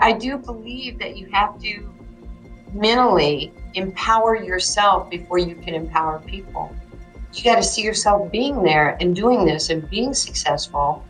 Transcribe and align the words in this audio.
I 0.00 0.12
do 0.12 0.38
believe 0.38 0.98
that 1.00 1.16
you 1.16 1.28
have 1.32 1.60
to 1.62 1.92
mentally 2.72 3.52
empower 3.74 4.36
yourself 4.36 5.10
before 5.10 5.38
you 5.38 5.56
can 5.56 5.74
empower 5.74 6.20
people. 6.20 6.74
You 7.32 7.44
got 7.44 7.56
to 7.56 7.62
see 7.62 7.82
yourself 7.82 8.30
being 8.30 8.62
there 8.62 8.96
and 9.00 9.14
doing 9.14 9.44
this 9.44 9.70
and 9.70 9.88
being 9.90 10.14
successful 10.14 11.04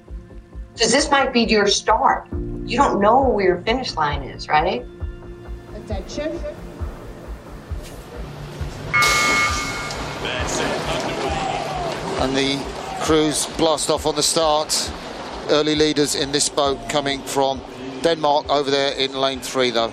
because 0.73 0.93
this 0.93 1.11
might 1.11 1.33
be 1.33 1.43
your 1.43 1.67
start. 1.67 2.29
You 2.65 2.77
don't 2.77 3.01
know 3.01 3.29
where 3.29 3.47
your 3.47 3.63
finish 3.63 3.95
line 3.95 4.23
is, 4.23 4.49
right? 4.49 4.85
Attention. 5.75 6.39
And 12.21 12.37
the 12.37 12.59
crews 13.01 13.47
blast 13.57 13.91
off 13.91 14.07
on 14.07 14.17
the 14.17 14.23
start. 14.23 14.93
Early 15.51 15.75
leaders 15.75 16.15
in 16.15 16.31
this 16.31 16.49
boat 16.49 16.89
coming 16.89 17.23
from 17.23 17.61
Denmark 17.99 18.49
over 18.49 18.71
there 18.71 18.93
in 18.93 19.13
lane 19.13 19.41
three, 19.41 19.71
though. 19.71 19.93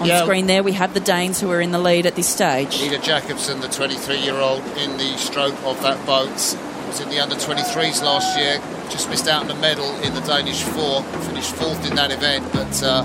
On 0.00 0.06
yeah. 0.06 0.22
screen 0.22 0.46
there, 0.46 0.62
we 0.62 0.72
have 0.72 0.94
the 0.94 1.00
Danes 1.00 1.40
who 1.40 1.50
are 1.50 1.60
in 1.60 1.72
the 1.72 1.78
lead 1.78 2.06
at 2.06 2.16
this 2.16 2.26
stage. 2.26 2.80
Ida 2.80 2.98
Jacobsen, 3.00 3.60
the 3.60 3.68
23 3.68 4.16
year 4.16 4.36
old, 4.36 4.64
in 4.78 4.96
the 4.96 5.16
stroke 5.18 5.54
of 5.64 5.80
that 5.82 6.04
boat. 6.06 6.30
Was 6.30 7.00
in 7.00 7.10
the 7.10 7.20
under 7.20 7.34
23s 7.34 8.02
last 8.02 8.38
year. 8.38 8.60
Just 8.88 9.10
missed 9.10 9.28
out 9.28 9.44
on 9.44 9.50
a 9.50 9.60
medal 9.60 9.94
in 10.00 10.14
the 10.14 10.22
Danish 10.22 10.62
four. 10.62 11.02
Finished 11.28 11.54
fourth 11.54 11.86
in 11.86 11.96
that 11.96 12.10
event. 12.10 12.50
But 12.52 12.82
uh, 12.82 13.04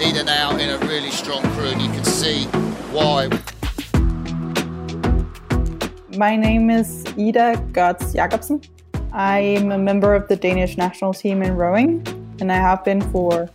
Ida 0.00 0.24
now 0.24 0.56
in 0.56 0.70
a 0.70 0.78
really 0.86 1.10
strong 1.10 1.42
crew, 1.52 1.66
and 1.66 1.82
you 1.82 1.90
can 1.90 2.04
see 2.04 2.44
why. 2.90 3.28
My 6.16 6.36
name 6.36 6.70
is 6.70 7.04
Ida 7.18 7.56
Götz 7.72 8.14
Jacobsen. 8.14 8.62
I'm 9.12 9.72
a 9.72 9.78
member 9.78 10.14
of 10.14 10.26
the 10.28 10.36
Danish 10.36 10.78
national 10.78 11.12
team 11.12 11.42
in 11.42 11.54
rowing, 11.54 12.02
and 12.40 12.50
I 12.50 12.56
have 12.56 12.82
been 12.82 13.02
for 13.12 13.50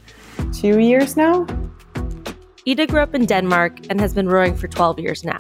two 0.59 0.80
years 0.80 1.18
now. 1.18 1.45
Ida 2.68 2.88
grew 2.88 3.02
up 3.02 3.13
in 3.13 3.26
Denmark 3.26 3.74
and 3.90 3.99
has 3.99 4.13
been 4.13 4.27
rowing 4.27 4.55
for 4.55 4.68
12 4.68 4.99
years 4.99 5.24
now. 5.24 5.38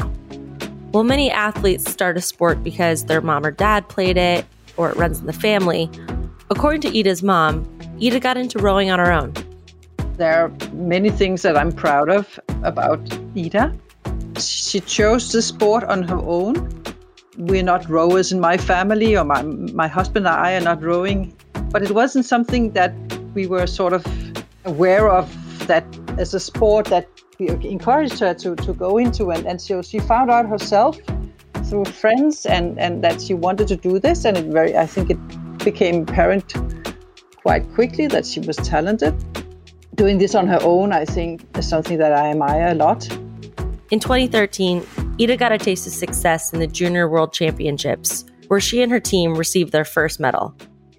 While 0.91 1.03
many 1.03 1.31
athletes 1.31 1.89
start 1.89 2.17
a 2.17 2.21
sport 2.21 2.63
because 2.63 3.05
their 3.05 3.21
mom 3.21 3.45
or 3.45 3.51
dad 3.51 3.87
played 3.87 4.17
it 4.17 4.45
or 4.77 4.89
it 4.89 4.97
runs 4.97 5.19
in 5.19 5.25
the 5.25 5.33
family, 5.33 5.89
according 6.49 6.81
to 6.81 6.99
Ida's 6.99 7.23
mom, 7.23 7.65
Ida 8.01 8.19
got 8.19 8.37
into 8.37 8.59
rowing 8.59 8.91
on 8.91 8.99
her 8.99 9.11
own. 9.11 9.33
There 10.17 10.45
are 10.45 10.51
many 10.73 11.09
things 11.09 11.41
that 11.43 11.57
I'm 11.57 11.71
proud 11.71 12.09
of 12.09 12.39
about 12.63 12.99
Ida. 13.37 13.73
She 14.37 14.81
chose 14.81 15.31
the 15.31 15.41
sport 15.41 15.85
on 15.85 16.03
her 16.03 16.17
own. 16.17 16.83
We're 17.37 17.63
not 17.63 17.89
rowers 17.89 18.31
in 18.31 18.39
my 18.39 18.57
family, 18.57 19.15
or 19.17 19.23
my, 19.23 19.41
my 19.41 19.87
husband 19.87 20.27
and 20.27 20.35
I 20.35 20.55
are 20.55 20.61
not 20.61 20.81
rowing, 20.81 21.35
but 21.71 21.83
it 21.83 21.91
wasn't 21.91 22.25
something 22.25 22.71
that 22.71 22.93
we 23.33 23.47
were 23.47 23.67
sort 23.67 23.93
of 23.93 24.05
aware 24.65 25.09
of 25.09 25.29
that 25.67 25.85
as 26.17 26.33
a 26.33 26.39
sport 26.39 26.87
that 26.87 27.07
we 27.39 27.49
encouraged 27.49 28.19
her 28.19 28.33
to, 28.33 28.55
to 28.55 28.73
go 28.73 28.97
into. 28.97 29.31
And, 29.31 29.45
and 29.45 29.61
so 29.61 29.81
she 29.81 29.99
found 29.99 30.29
out 30.29 30.47
herself 30.47 30.97
through 31.65 31.85
friends 31.85 32.45
and, 32.45 32.79
and 32.79 33.03
that 33.03 33.21
she 33.21 33.33
wanted 33.33 33.67
to 33.69 33.75
do 33.75 33.99
this. 33.99 34.25
And 34.25 34.37
it 34.37 34.45
very, 34.45 34.77
I 34.77 34.85
think 34.85 35.09
it 35.09 35.57
became 35.59 36.03
apparent 36.03 36.53
quite 37.35 37.71
quickly 37.73 38.07
that 38.07 38.25
she 38.25 38.39
was 38.39 38.55
talented. 38.57 39.13
Doing 39.95 40.17
this 40.17 40.35
on 40.35 40.47
her 40.47 40.59
own, 40.61 40.91
I 40.91 41.05
think, 41.05 41.45
is 41.57 41.67
something 41.67 41.97
that 41.99 42.11
I 42.11 42.31
admire 42.31 42.67
a 42.67 42.75
lot. 42.75 43.09
In 43.91 43.99
2013, 43.99 44.85
Ida 45.21 45.37
got 45.37 45.51
a 45.51 45.57
taste 45.57 45.87
of 45.87 45.93
success 45.93 46.51
in 46.51 46.59
the 46.59 46.67
Junior 46.67 47.07
World 47.07 47.31
Championships, 47.31 48.25
where 48.47 48.59
she 48.59 48.81
and 48.81 48.91
her 48.91 48.99
team 48.99 49.35
received 49.35 49.71
their 49.71 49.85
first 49.85 50.19
medal. 50.19 50.53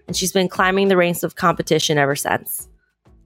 And 0.06 0.16
she's 0.16 0.32
been 0.32 0.48
climbing 0.48 0.88
the 0.88 0.96
ranks 0.96 1.22
of 1.22 1.34
competition 1.34 1.98
ever 1.98 2.16
since 2.16 2.68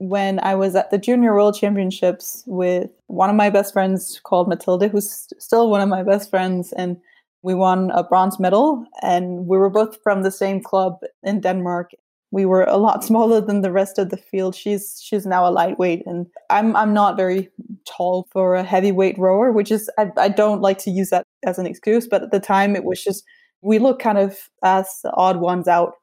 when 0.01 0.39
I 0.39 0.55
was 0.55 0.75
at 0.75 0.89
the 0.89 0.97
Junior 0.97 1.35
World 1.35 1.55
Championships 1.55 2.43
with 2.47 2.89
one 3.05 3.29
of 3.29 3.35
my 3.35 3.51
best 3.51 3.71
friends 3.71 4.19
called 4.23 4.47
Matilda, 4.47 4.87
who's 4.87 5.27
still 5.37 5.69
one 5.69 5.79
of 5.79 5.89
my 5.89 6.01
best 6.01 6.31
friends, 6.31 6.73
and 6.73 6.97
we 7.43 7.53
won 7.53 7.91
a 7.91 8.03
bronze 8.03 8.39
medal. 8.39 8.83
And 9.03 9.45
we 9.45 9.59
were 9.59 9.69
both 9.69 10.01
from 10.01 10.23
the 10.23 10.31
same 10.31 10.59
club 10.59 11.01
in 11.21 11.39
Denmark. 11.41 11.91
We 12.31 12.45
were 12.45 12.63
a 12.63 12.77
lot 12.77 13.03
smaller 13.09 13.41
than 13.41 13.61
the 13.61 13.71
rest 13.71 13.99
of 13.99 14.09
the 14.09 14.17
field. 14.17 14.55
She's 14.55 14.99
she's 15.03 15.27
now 15.27 15.47
a 15.47 15.51
lightweight, 15.51 16.01
and 16.07 16.25
I'm 16.49 16.75
I'm 16.75 16.95
not 16.95 17.15
very 17.15 17.49
tall 17.85 18.27
for 18.31 18.55
a 18.55 18.63
heavyweight 18.63 19.19
rower, 19.19 19.51
which 19.51 19.69
is 19.69 19.87
I, 19.99 20.11
I 20.17 20.29
don't 20.29 20.61
like 20.61 20.79
to 20.79 20.89
use 20.89 21.11
that 21.11 21.27
as 21.45 21.59
an 21.59 21.67
excuse. 21.67 22.07
But 22.07 22.23
at 22.23 22.31
the 22.31 22.39
time, 22.39 22.75
it 22.75 22.85
was 22.85 23.03
just 23.03 23.23
we 23.61 23.77
look 23.77 23.99
kind 23.99 24.17
of 24.17 24.49
as 24.63 24.87
the 25.03 25.11
odd 25.13 25.37
ones 25.37 25.67
out 25.67 25.93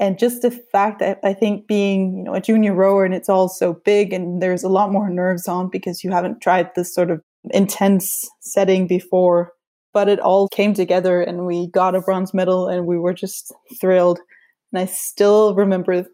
and 0.00 0.18
just 0.18 0.42
the 0.42 0.50
fact 0.50 0.98
that 0.98 1.20
I 1.22 1.32
think 1.32 1.66
being 1.66 2.18
you 2.18 2.24
know 2.24 2.34
a 2.34 2.40
junior 2.40 2.74
rower 2.74 3.04
and 3.04 3.14
it's 3.14 3.28
all 3.28 3.48
so 3.48 3.74
big 3.84 4.12
and 4.12 4.42
there's 4.42 4.64
a 4.64 4.68
lot 4.68 4.92
more 4.92 5.08
nerves 5.08 5.48
on 5.48 5.68
because 5.68 6.02
you 6.02 6.10
haven't 6.10 6.40
tried 6.40 6.74
this 6.74 6.94
sort 6.94 7.10
of 7.10 7.20
intense 7.50 8.28
setting 8.40 8.86
before 8.86 9.52
but 9.92 10.08
it 10.08 10.18
all 10.18 10.48
came 10.48 10.74
together 10.74 11.22
and 11.22 11.46
we 11.46 11.68
got 11.68 11.94
a 11.94 12.00
bronze 12.00 12.34
medal 12.34 12.68
and 12.68 12.86
we 12.86 12.98
were 12.98 13.14
just 13.14 13.52
thrilled 13.80 14.18
and 14.72 14.80
I 14.80 14.86
still 14.86 15.54
remember 15.54 16.06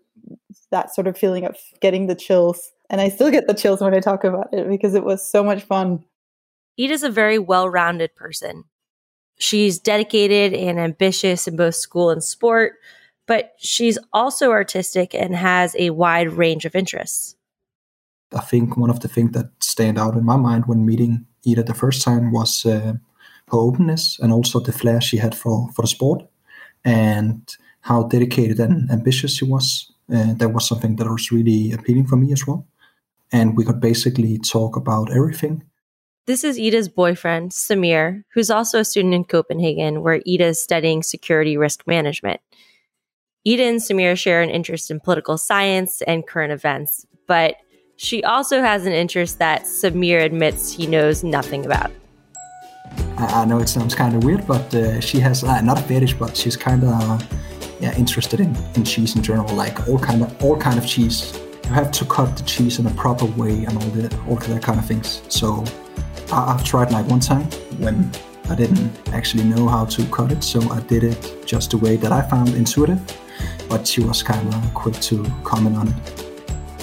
that 0.70 0.94
sort 0.94 1.06
of 1.06 1.16
feeling 1.16 1.44
of 1.46 1.56
getting 1.80 2.06
the 2.06 2.14
chills 2.14 2.70
and 2.90 3.00
I 3.00 3.08
still 3.08 3.30
get 3.30 3.46
the 3.46 3.54
chills 3.54 3.80
when 3.80 3.94
I 3.94 4.00
talk 4.00 4.24
about 4.24 4.52
it 4.52 4.68
because 4.68 4.94
it 4.94 5.04
was 5.04 5.26
so 5.26 5.44
much 5.44 5.62
fun. 5.62 6.04
Ida's 6.78 7.04
a 7.04 7.10
very 7.10 7.38
well-rounded 7.38 8.16
person. 8.16 8.64
She's 9.38 9.78
dedicated 9.78 10.52
and 10.52 10.78
ambitious 10.78 11.46
in 11.46 11.56
both 11.56 11.76
school 11.76 12.10
and 12.10 12.22
sport 12.22 12.74
but 13.30 13.54
she's 13.58 13.96
also 14.12 14.50
artistic 14.50 15.14
and 15.14 15.36
has 15.36 15.76
a 15.78 15.90
wide 15.90 16.32
range 16.32 16.64
of 16.64 16.74
interests. 16.74 17.36
I 18.34 18.40
think 18.40 18.76
one 18.76 18.90
of 18.90 18.98
the 18.98 19.06
things 19.06 19.30
that 19.34 19.52
stand 19.60 20.00
out 20.00 20.16
in 20.16 20.24
my 20.24 20.36
mind 20.36 20.64
when 20.66 20.84
meeting 20.84 21.26
Ida 21.48 21.62
the 21.62 21.72
first 21.72 22.02
time 22.02 22.32
was 22.32 22.66
uh, 22.66 22.94
her 23.52 23.58
openness 23.68 24.18
and 24.18 24.32
also 24.32 24.58
the 24.58 24.72
flair 24.72 25.00
she 25.00 25.16
had 25.16 25.36
for, 25.36 25.68
for 25.76 25.82
the 25.82 25.86
sport 25.86 26.28
and 26.84 27.40
how 27.82 28.02
dedicated 28.02 28.58
and 28.58 28.90
ambitious 28.90 29.36
she 29.36 29.44
was. 29.44 29.92
Uh, 30.12 30.34
that 30.34 30.52
was 30.52 30.66
something 30.66 30.96
that 30.96 31.08
was 31.08 31.30
really 31.30 31.70
appealing 31.70 32.08
for 32.08 32.16
me 32.16 32.32
as 32.32 32.44
well. 32.48 32.66
And 33.30 33.56
we 33.56 33.64
could 33.64 33.80
basically 33.80 34.38
talk 34.38 34.74
about 34.74 35.12
everything. 35.12 35.62
This 36.26 36.42
is 36.42 36.58
Ida's 36.58 36.88
boyfriend, 36.88 37.52
Samir, 37.52 38.24
who's 38.34 38.50
also 38.50 38.80
a 38.80 38.84
student 38.84 39.14
in 39.14 39.22
Copenhagen, 39.22 40.02
where 40.02 40.20
Ida 40.28 40.46
is 40.46 40.60
studying 40.60 41.04
security 41.04 41.56
risk 41.56 41.86
management. 41.86 42.40
Ida 43.48 43.64
and 43.64 43.80
Samir 43.80 44.18
share 44.18 44.42
an 44.42 44.50
interest 44.50 44.90
in 44.90 45.00
political 45.00 45.38
science 45.38 46.02
and 46.02 46.26
current 46.26 46.52
events, 46.52 47.06
but 47.26 47.56
she 47.96 48.22
also 48.22 48.60
has 48.60 48.84
an 48.84 48.92
interest 48.92 49.38
that 49.38 49.62
Samir 49.62 50.22
admits 50.22 50.70
he 50.70 50.86
knows 50.86 51.24
nothing 51.24 51.64
about. 51.64 51.90
I 53.16 53.46
know 53.46 53.58
it 53.58 53.68
sounds 53.68 53.94
kind 53.94 54.14
of 54.14 54.24
weird, 54.24 54.46
but 54.46 54.74
uh, 54.74 55.00
she 55.00 55.20
has 55.20 55.42
uh, 55.42 55.62
not 55.62 55.78
a 55.78 55.82
fetish, 55.82 56.14
but 56.14 56.36
she's 56.36 56.56
kind 56.56 56.82
of 56.82 56.90
uh, 56.90 57.18
yeah 57.80 57.96
interested 57.96 58.40
in, 58.40 58.54
in 58.74 58.84
cheese 58.84 59.16
in 59.16 59.22
general, 59.22 59.54
like 59.54 59.88
all 59.88 59.98
kind 59.98 60.22
of 60.22 60.44
all 60.44 60.56
kind 60.58 60.78
of 60.78 60.86
cheese. 60.86 61.38
You 61.64 61.70
have 61.70 61.90
to 61.92 62.04
cut 62.04 62.36
the 62.36 62.42
cheese 62.42 62.78
in 62.78 62.86
a 62.86 62.90
proper 62.90 63.24
way 63.24 63.64
and 63.64 63.74
all 63.78 63.90
the 63.90 64.14
all 64.28 64.36
that 64.36 64.62
kind 64.62 64.78
of 64.78 64.84
things. 64.84 65.22
So 65.28 65.64
I, 66.30 66.54
I've 66.54 66.64
tried 66.64 66.92
like 66.92 67.06
one 67.06 67.20
time 67.20 67.44
when 67.78 68.10
I 68.50 68.54
didn't 68.54 68.90
actually 69.14 69.44
know 69.44 69.66
how 69.68 69.86
to 69.86 70.04
cut 70.06 70.30
it, 70.30 70.42
so 70.44 70.60
I 70.70 70.80
did 70.80 71.04
it 71.04 71.46
just 71.46 71.70
the 71.70 71.78
way 71.78 71.96
that 71.96 72.12
I 72.12 72.20
found 72.20 72.50
intuitive 72.50 73.00
but 73.70 73.86
she 73.86 74.02
was 74.02 74.20
kind 74.22 74.52
of 74.52 74.74
quick 74.74 74.96
to 74.96 75.24
comment 75.44 75.76
on 75.76 75.88
it. 75.88 75.94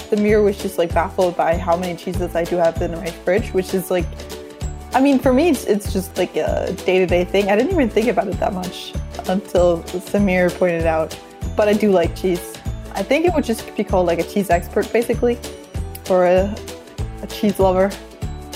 Samir 0.08 0.42
was 0.42 0.56
just 0.56 0.78
like 0.78 0.92
baffled 0.94 1.36
by 1.36 1.56
how 1.58 1.76
many 1.76 1.94
cheeses 1.94 2.34
I 2.34 2.44
do 2.44 2.56
have 2.56 2.80
in 2.80 2.92
my 2.92 3.10
fridge, 3.10 3.52
which 3.52 3.74
is 3.74 3.90
like, 3.90 4.06
I 4.94 5.00
mean, 5.02 5.18
for 5.18 5.34
me, 5.34 5.50
it's, 5.50 5.64
it's 5.66 5.92
just 5.92 6.16
like 6.16 6.34
a 6.34 6.72
day 6.86 6.98
to 6.98 7.06
day 7.06 7.26
thing. 7.26 7.50
I 7.50 7.56
didn't 7.56 7.72
even 7.72 7.90
think 7.90 8.08
about 8.08 8.26
it 8.26 8.40
that 8.40 8.54
much 8.54 8.94
until 9.28 9.82
Samir 9.82 10.50
pointed 10.58 10.86
out. 10.86 11.16
But 11.54 11.68
I 11.68 11.74
do 11.74 11.92
like 11.92 12.16
cheese. 12.16 12.54
I 12.92 13.02
think 13.02 13.26
it 13.26 13.34
would 13.34 13.44
just 13.44 13.76
be 13.76 13.84
called 13.84 14.06
like 14.06 14.18
a 14.18 14.24
cheese 14.24 14.48
expert, 14.48 14.90
basically, 14.90 15.38
or 16.08 16.24
a, 16.24 16.56
a 17.20 17.26
cheese 17.26 17.58
lover. 17.58 17.90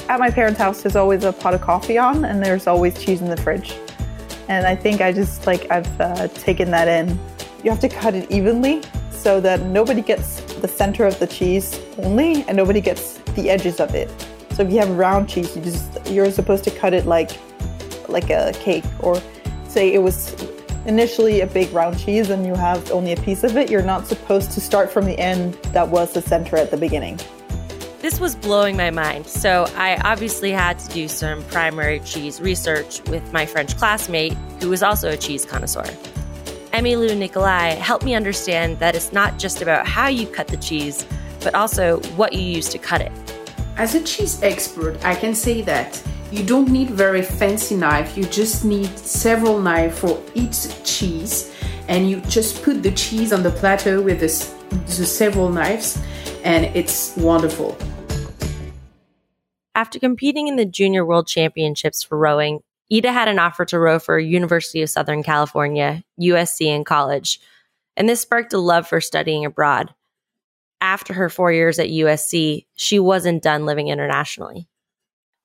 At 0.09 0.21
my 0.21 0.31
parents' 0.31 0.59
house, 0.59 0.83
there's 0.83 0.97
always 0.97 1.25
a 1.25 1.33
pot 1.35 1.53
of 1.53 1.61
coffee 1.61 1.99
on, 1.99 2.25
and 2.25 2.43
there's 2.43 2.67
always 2.67 2.99
cheese 2.99 3.21
in 3.21 3.29
the 3.29 3.37
fridge. 3.37 3.77
And 4.49 4.67
I 4.67 4.75
think 4.75 5.01
I 5.03 5.13
just 5.13 5.47
like 5.47 5.71
I've 5.71 6.01
uh, 6.01 6.29
taken 6.29 6.71
that 6.71 6.89
in 6.89 7.19
you 7.63 7.71
have 7.71 7.81
to 7.81 7.89
cut 7.89 8.15
it 8.15 8.31
evenly 8.31 8.83
so 9.11 9.41
that 9.41 9.63
nobody 9.63 10.03
gets 10.03 10.41
the 10.55 10.69
center 10.69 11.05
of 11.05 11.19
the 11.19 11.27
cheese 11.27 11.81
only 11.99 12.43
and 12.49 12.57
nobody 12.57 12.81
gets 12.81 13.19
the 13.37 13.51
edges 13.51 13.79
of 13.81 13.95
it. 13.95 14.11
So 14.53 14.63
if 14.63 14.73
you 14.73 14.79
have 14.79 14.91
round 14.91 15.29
cheese, 15.29 15.57
you 15.57 15.63
just 15.63 16.11
you're 16.11 16.31
supposed 16.31 16.65
to 16.65 16.71
cut 16.71 16.93
it 16.93 17.07
like 17.07 17.31
like 18.09 18.31
a 18.31 18.53
cake 18.55 18.85
or 19.01 19.21
say 19.69 19.93
it 19.93 20.03
was 20.03 20.35
initially 20.87 21.41
a 21.41 21.47
big 21.47 21.73
round 21.73 21.99
cheese 21.99 22.31
and 22.31 22.45
you 22.45 22.55
have 22.55 22.91
only 22.91 23.13
a 23.13 23.17
piece 23.17 23.45
of 23.45 23.57
it, 23.57 23.71
you're 23.71 23.83
not 23.83 24.07
supposed 24.07 24.51
to 24.53 24.61
start 24.61 24.91
from 24.91 25.05
the 25.05 25.19
end 25.19 25.55
that 25.73 25.89
was 25.89 26.13
the 26.13 26.21
center 26.21 26.57
at 26.57 26.71
the 26.71 26.77
beginning. 26.77 27.19
This 28.01 28.19
was 28.19 28.35
blowing 28.35 28.77
my 28.77 28.91
mind, 28.91 29.29
so 29.29 29.67
I 29.77 29.97
obviously 30.05 30.51
had 30.51 30.81
to 30.81 30.89
do 30.89 31.07
some 31.07 31.45
primary 31.45 32.01
cheese 32.01 32.41
research 32.41 33.01
with 33.09 33.33
my 33.33 33.47
French 33.47 33.77
classmate, 33.77 34.33
who 34.61 34.71
was 34.71 34.83
also 34.83 35.11
a 35.11 35.17
cheese 35.17 35.45
connoisseur. 35.45 35.87
Emmy-Lou 36.73 37.11
Nicolaï 37.11 37.77
helped 37.77 38.05
me 38.05 38.15
understand 38.15 38.79
that 38.79 38.95
it's 38.95 39.13
not 39.13 39.39
just 39.39 39.61
about 39.61 39.87
how 39.87 40.09
you 40.09 40.27
cut 40.27 40.49
the 40.49 40.57
cheese, 40.57 41.05
but 41.41 41.55
also 41.55 42.01
what 42.17 42.33
you 42.33 42.41
use 42.41 42.69
to 42.71 42.79
cut 42.79 43.03
it. 43.03 43.13
As 43.77 43.95
a 43.95 44.03
cheese 44.03 44.43
expert, 44.43 45.03
I 45.05 45.15
can 45.15 45.35
say 45.35 45.61
that 45.63 46.03
you 46.31 46.43
don't 46.43 46.71
need 46.71 46.89
very 46.89 47.21
fancy 47.21 47.77
knife. 47.77 48.17
You 48.17 48.25
just 48.25 48.65
need 48.65 48.99
several 48.99 49.61
knives 49.61 49.99
for 49.99 50.23
each 50.35 50.83
cheese, 50.83 51.55
and 51.89 52.09
you 52.09 52.23
just 52.23 52.63
put 52.63 52.83
the 52.83 52.93
cheese 52.93 53.35
on 53.35 53.43
the 53.43 53.51
platter 53.51 54.01
with 54.01 54.21
the, 54.21 54.29
the 54.87 55.05
several 55.05 55.51
knives, 55.51 56.03
and 56.43 56.65
it's 56.75 57.15
wonderful. 57.19 57.77
After 59.75 59.99
competing 59.99 60.49
in 60.49 60.57
the 60.57 60.65
Junior 60.65 61.05
World 61.05 61.27
Championships 61.27 62.03
for 62.03 62.17
rowing, 62.17 62.61
Ida 62.93 63.13
had 63.13 63.29
an 63.29 63.39
offer 63.39 63.65
to 63.67 63.79
row 63.79 63.99
for 63.99 64.19
University 64.19 64.83
of 64.83 64.91
Southern 64.91 65.23
California, 65.23 66.05
USC, 66.21 66.67
in 66.67 66.85
college, 66.85 67.41
and 67.97 68.09
this 68.09 68.21
sparked 68.21 68.53
a 68.53 68.59
love 68.59 68.87
for 68.87 69.01
studying 69.01 69.45
abroad 69.45 69.95
after 70.83 71.15
her 71.15 71.31
four 71.31 71.53
years 71.53 71.79
at 71.79 71.89
USC, 71.89 72.67
she 72.75 72.99
wasn't 72.99 73.43
done 73.43 73.65
living 73.65 73.89
internationally. 73.89 74.69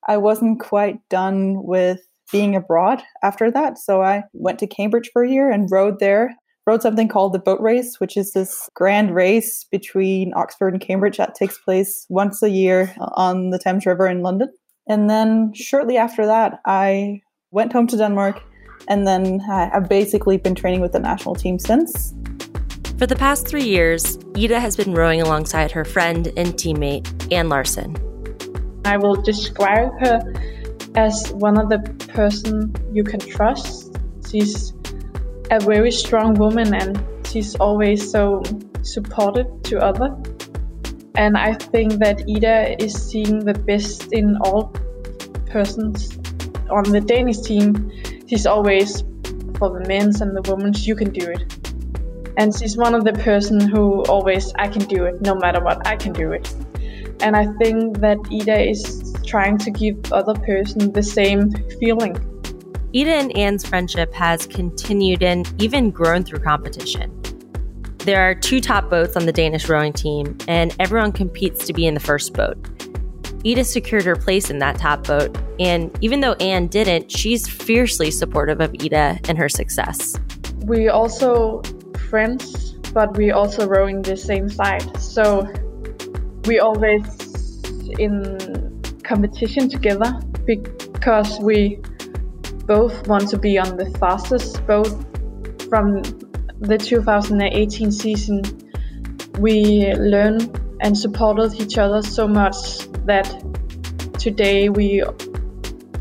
I 0.06 0.16
wasn't 0.16 0.60
quite 0.60 0.98
done 1.08 1.62
with 1.62 2.00
being 2.30 2.54
abroad 2.56 3.02
after 3.22 3.50
that. 3.52 3.78
So 3.78 4.02
I 4.02 4.24
went 4.32 4.58
to 4.58 4.66
Cambridge 4.66 5.10
for 5.12 5.22
a 5.22 5.30
year 5.30 5.50
and 5.50 5.70
rowed 5.70 6.00
there. 6.00 6.34
Rowed 6.66 6.82
something 6.82 7.08
called 7.08 7.32
the 7.32 7.38
boat 7.38 7.60
race, 7.62 7.98
which 7.98 8.14
is 8.14 8.32
this 8.32 8.68
grand 8.74 9.14
race 9.14 9.64
between 9.70 10.34
Oxford 10.34 10.74
and 10.74 10.82
Cambridge 10.82 11.16
that 11.16 11.34
takes 11.34 11.56
place 11.56 12.04
once 12.10 12.42
a 12.42 12.50
year 12.50 12.94
uh, 13.00 13.08
on 13.14 13.50
the 13.50 13.58
Thames 13.58 13.86
River 13.86 14.06
in 14.06 14.22
London. 14.22 14.52
And 14.86 15.08
then 15.08 15.54
shortly 15.54 15.96
after 15.96 16.26
that, 16.26 16.60
I 16.66 17.22
went 17.50 17.72
home 17.72 17.86
to 17.86 17.96
Denmark 17.96 18.42
and 18.88 19.06
then 19.06 19.40
I've 19.50 19.88
basically 19.88 20.36
been 20.36 20.54
training 20.54 20.80
with 20.80 20.92
the 20.92 21.00
national 21.00 21.34
team 21.34 21.58
since. 21.58 22.14
For 22.98 23.06
the 23.06 23.16
past 23.16 23.46
three 23.46 23.64
years, 23.64 24.18
Ida 24.36 24.60
has 24.60 24.76
been 24.76 24.92
rowing 24.92 25.22
alongside 25.22 25.70
her 25.72 25.84
friend 25.84 26.26
and 26.36 26.54
teammate, 26.54 27.32
Anne 27.32 27.48
Larsen. 27.48 27.96
I 28.84 28.96
will 28.96 29.14
describe 29.14 29.90
her 30.00 30.20
as 30.94 31.30
one 31.32 31.58
of 31.58 31.68
the 31.68 31.78
person 32.08 32.74
you 32.92 33.04
can 33.04 33.20
trust. 33.20 33.96
She's 34.28 34.74
a 35.50 35.60
very 35.60 35.90
strong 35.90 36.34
woman 36.34 36.74
and 36.74 37.02
she's 37.26 37.54
always 37.56 38.10
so 38.10 38.42
supportive 38.82 39.46
to 39.64 39.78
others. 39.78 40.12
And 41.14 41.36
I 41.36 41.54
think 41.54 41.94
that 41.94 42.24
Ida 42.28 42.82
is 42.82 42.94
seeing 42.94 43.40
the 43.40 43.54
best 43.54 44.12
in 44.12 44.36
all 44.44 44.72
persons 45.46 46.17
on 46.70 46.84
the 46.84 47.00
Danish 47.00 47.40
team. 47.40 47.90
She's 48.26 48.46
always 48.46 49.02
for 49.58 49.70
the 49.70 49.84
men's 49.86 50.20
and 50.20 50.36
the 50.36 50.42
women's, 50.50 50.86
you 50.86 50.94
can 50.94 51.10
do 51.10 51.28
it. 51.28 51.68
And 52.36 52.56
she's 52.56 52.76
one 52.76 52.94
of 52.94 53.04
the 53.04 53.12
person 53.14 53.60
who 53.60 54.02
always 54.04 54.52
i 54.58 54.68
can 54.68 54.82
do 54.82 55.04
it 55.04 55.20
no 55.22 55.34
matter 55.34 55.60
what 55.60 55.84
i 55.86 55.96
can 55.96 56.12
do 56.12 56.32
it. 56.32 56.54
And 57.20 57.36
i 57.36 57.46
think 57.54 57.98
that 57.98 58.18
ida 58.30 58.70
is 58.70 59.12
trying 59.26 59.58
to 59.58 59.70
give 59.70 60.12
other 60.12 60.34
person 60.34 60.92
the 60.92 61.02
same 61.02 61.50
feeling. 61.80 62.16
Ida 62.94 63.10
and 63.10 63.36
anne's 63.36 63.66
friendship 63.66 64.14
has 64.14 64.46
continued 64.46 65.22
and 65.22 65.52
even 65.60 65.90
grown 65.90 66.22
through 66.22 66.38
competition. 66.38 67.12
There 67.98 68.22
are 68.22 68.34
two 68.34 68.60
top 68.60 68.88
boats 68.88 69.16
on 69.16 69.26
the 69.26 69.32
danish 69.32 69.68
rowing 69.68 69.92
team 69.92 70.38
and 70.46 70.74
everyone 70.78 71.10
competes 71.12 71.66
to 71.66 71.72
be 71.72 71.86
in 71.86 71.94
the 71.94 72.00
first 72.00 72.32
boat 72.34 72.56
ida 73.48 73.64
secured 73.64 74.04
her 74.04 74.16
place 74.16 74.50
in 74.50 74.58
that 74.58 74.78
top 74.78 75.06
boat 75.06 75.36
and 75.58 75.96
even 76.02 76.20
though 76.20 76.34
anne 76.34 76.66
didn't 76.66 77.10
she's 77.10 77.48
fiercely 77.48 78.10
supportive 78.10 78.60
of 78.60 78.74
ida 78.82 79.18
and 79.28 79.38
her 79.38 79.48
success 79.48 80.18
we 80.68 80.88
also 80.88 81.62
friends, 82.08 82.72
but 82.92 83.16
we 83.16 83.30
also 83.30 83.66
rowing 83.66 84.02
the 84.02 84.16
same 84.16 84.48
side. 84.48 84.96
So 85.00 85.46
we 86.44 86.58
always 86.58 87.04
in 87.98 88.82
competition 89.04 89.68
together 89.68 90.20
because 90.44 91.38
we 91.40 91.80
both 92.66 93.06
want 93.06 93.28
to 93.28 93.38
be 93.38 93.58
on 93.58 93.76
the 93.76 93.90
fastest 93.98 94.66
boat 94.66 94.88
from 95.68 96.02
the 96.60 96.78
2018 96.78 97.92
season. 97.92 98.42
We 99.38 99.94
learn 99.94 100.38
and 100.80 100.96
supported 100.96 101.54
each 101.60 101.78
other 101.78 102.02
so 102.02 102.26
much 102.26 102.88
that 103.06 103.26
today 104.18 104.68
we 104.68 105.02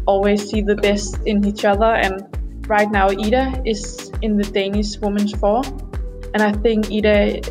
always 0.06 0.50
see 0.50 0.62
the 0.62 0.76
best 0.76 1.18
in 1.26 1.46
each 1.46 1.66
other 1.66 1.94
and 1.96 2.24
right 2.68 2.90
now 2.92 3.08
Ida 3.10 3.62
is 3.66 4.12
in 4.22 4.38
the 4.38 4.44
Danish 4.44 4.98
Women's 4.98 5.34
Four 5.34 5.62
and 6.34 6.42
I 6.42 6.52
think 6.54 6.92
Ida 6.92 7.42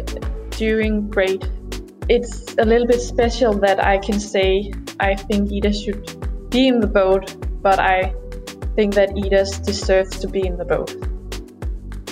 doing 0.50 1.08
great. 1.08 1.48
It's 2.08 2.54
a 2.58 2.64
little 2.64 2.86
bit 2.86 3.00
special 3.00 3.52
that 3.60 3.82
I 3.82 3.98
can 3.98 4.20
say 4.20 4.72
I 5.00 5.14
think 5.14 5.52
Ida 5.52 5.72
should 5.72 6.50
be 6.50 6.68
in 6.68 6.80
the 6.80 6.86
boat, 6.86 7.36
but 7.62 7.78
I 7.78 8.14
think 8.74 8.94
that 8.94 9.10
Ida 9.10 9.44
deserves 9.64 10.18
to 10.20 10.28
be 10.28 10.46
in 10.46 10.56
the 10.56 10.64
boat. 10.64 10.94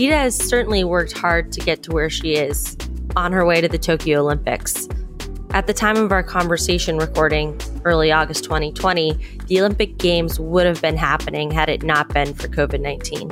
Ida 0.01 0.17
has 0.17 0.37
certainly 0.37 0.83
worked 0.83 1.17
hard 1.17 1.53
to 1.53 1.61
get 1.61 1.83
to 1.85 1.93
where 1.93 2.11
she 2.11 2.35
is 2.35 2.77
on 3.17 3.33
her 3.33 3.47
way 3.47 3.61
to 3.61 3.69
the 3.69 3.79
Tokyo 3.79 4.21
Olympics. 4.21 4.89
At 5.55 5.69
the 5.69 5.73
time 5.73 5.97
of 5.97 6.11
our 6.11 6.25
conversation 6.25 6.99
recording, 6.99 7.61
early 7.85 8.11
August 8.11 8.43
2020, 8.43 9.17
the 9.47 9.61
Olympic 9.61 9.99
Games 9.99 10.41
would 10.41 10.67
have 10.67 10.83
been 10.83 10.97
happening 10.97 11.49
had 11.49 11.69
it 11.69 11.85
not 11.85 12.13
been 12.13 12.35
for 12.35 12.49
COVID 12.49 12.81
19. 12.81 13.31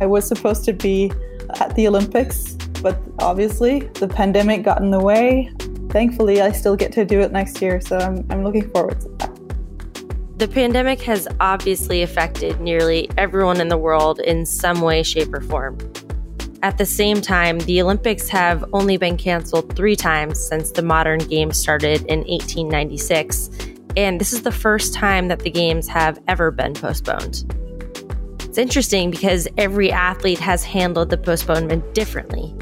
I 0.00 0.06
was 0.06 0.26
supposed 0.26 0.64
to 0.64 0.72
be 0.72 1.12
at 1.60 1.72
the 1.76 1.86
Olympics, 1.86 2.54
but 2.82 3.00
obviously 3.20 3.88
the 4.00 4.08
pandemic 4.08 4.64
got 4.64 4.82
in 4.82 4.90
the 4.90 4.98
way. 4.98 5.48
Thankfully, 5.90 6.42
I 6.42 6.50
still 6.50 6.74
get 6.74 6.90
to 6.94 7.04
do 7.04 7.20
it 7.20 7.30
next 7.30 7.62
year, 7.62 7.80
so 7.80 7.98
I'm, 7.98 8.26
I'm 8.30 8.42
looking 8.42 8.68
forward 8.72 9.00
to 9.02 9.08
that. 9.18 10.38
The 10.40 10.48
pandemic 10.48 11.00
has 11.02 11.28
obviously 11.38 12.02
affected 12.02 12.60
nearly 12.60 13.08
everyone 13.16 13.60
in 13.60 13.68
the 13.68 13.78
world 13.78 14.18
in 14.18 14.44
some 14.44 14.80
way, 14.80 15.04
shape, 15.04 15.32
or 15.32 15.40
form. 15.40 15.78
At 16.64 16.78
the 16.78 16.86
same 16.86 17.20
time, 17.20 17.58
the 17.58 17.82
Olympics 17.82 18.26
have 18.30 18.64
only 18.72 18.96
been 18.96 19.18
canceled 19.18 19.76
three 19.76 19.94
times 19.94 20.40
since 20.40 20.70
the 20.70 20.80
modern 20.80 21.18
games 21.18 21.58
started 21.58 22.00
in 22.06 22.20
1896, 22.20 23.50
and 23.98 24.18
this 24.18 24.32
is 24.32 24.44
the 24.44 24.50
first 24.50 24.94
time 24.94 25.28
that 25.28 25.40
the 25.40 25.50
games 25.50 25.86
have 25.88 26.18
ever 26.26 26.50
been 26.50 26.72
postponed. 26.72 27.44
It's 28.40 28.56
interesting 28.56 29.10
because 29.10 29.46
every 29.58 29.92
athlete 29.92 30.38
has 30.38 30.64
handled 30.64 31.10
the 31.10 31.18
postponement 31.18 31.92
differently. 31.92 32.54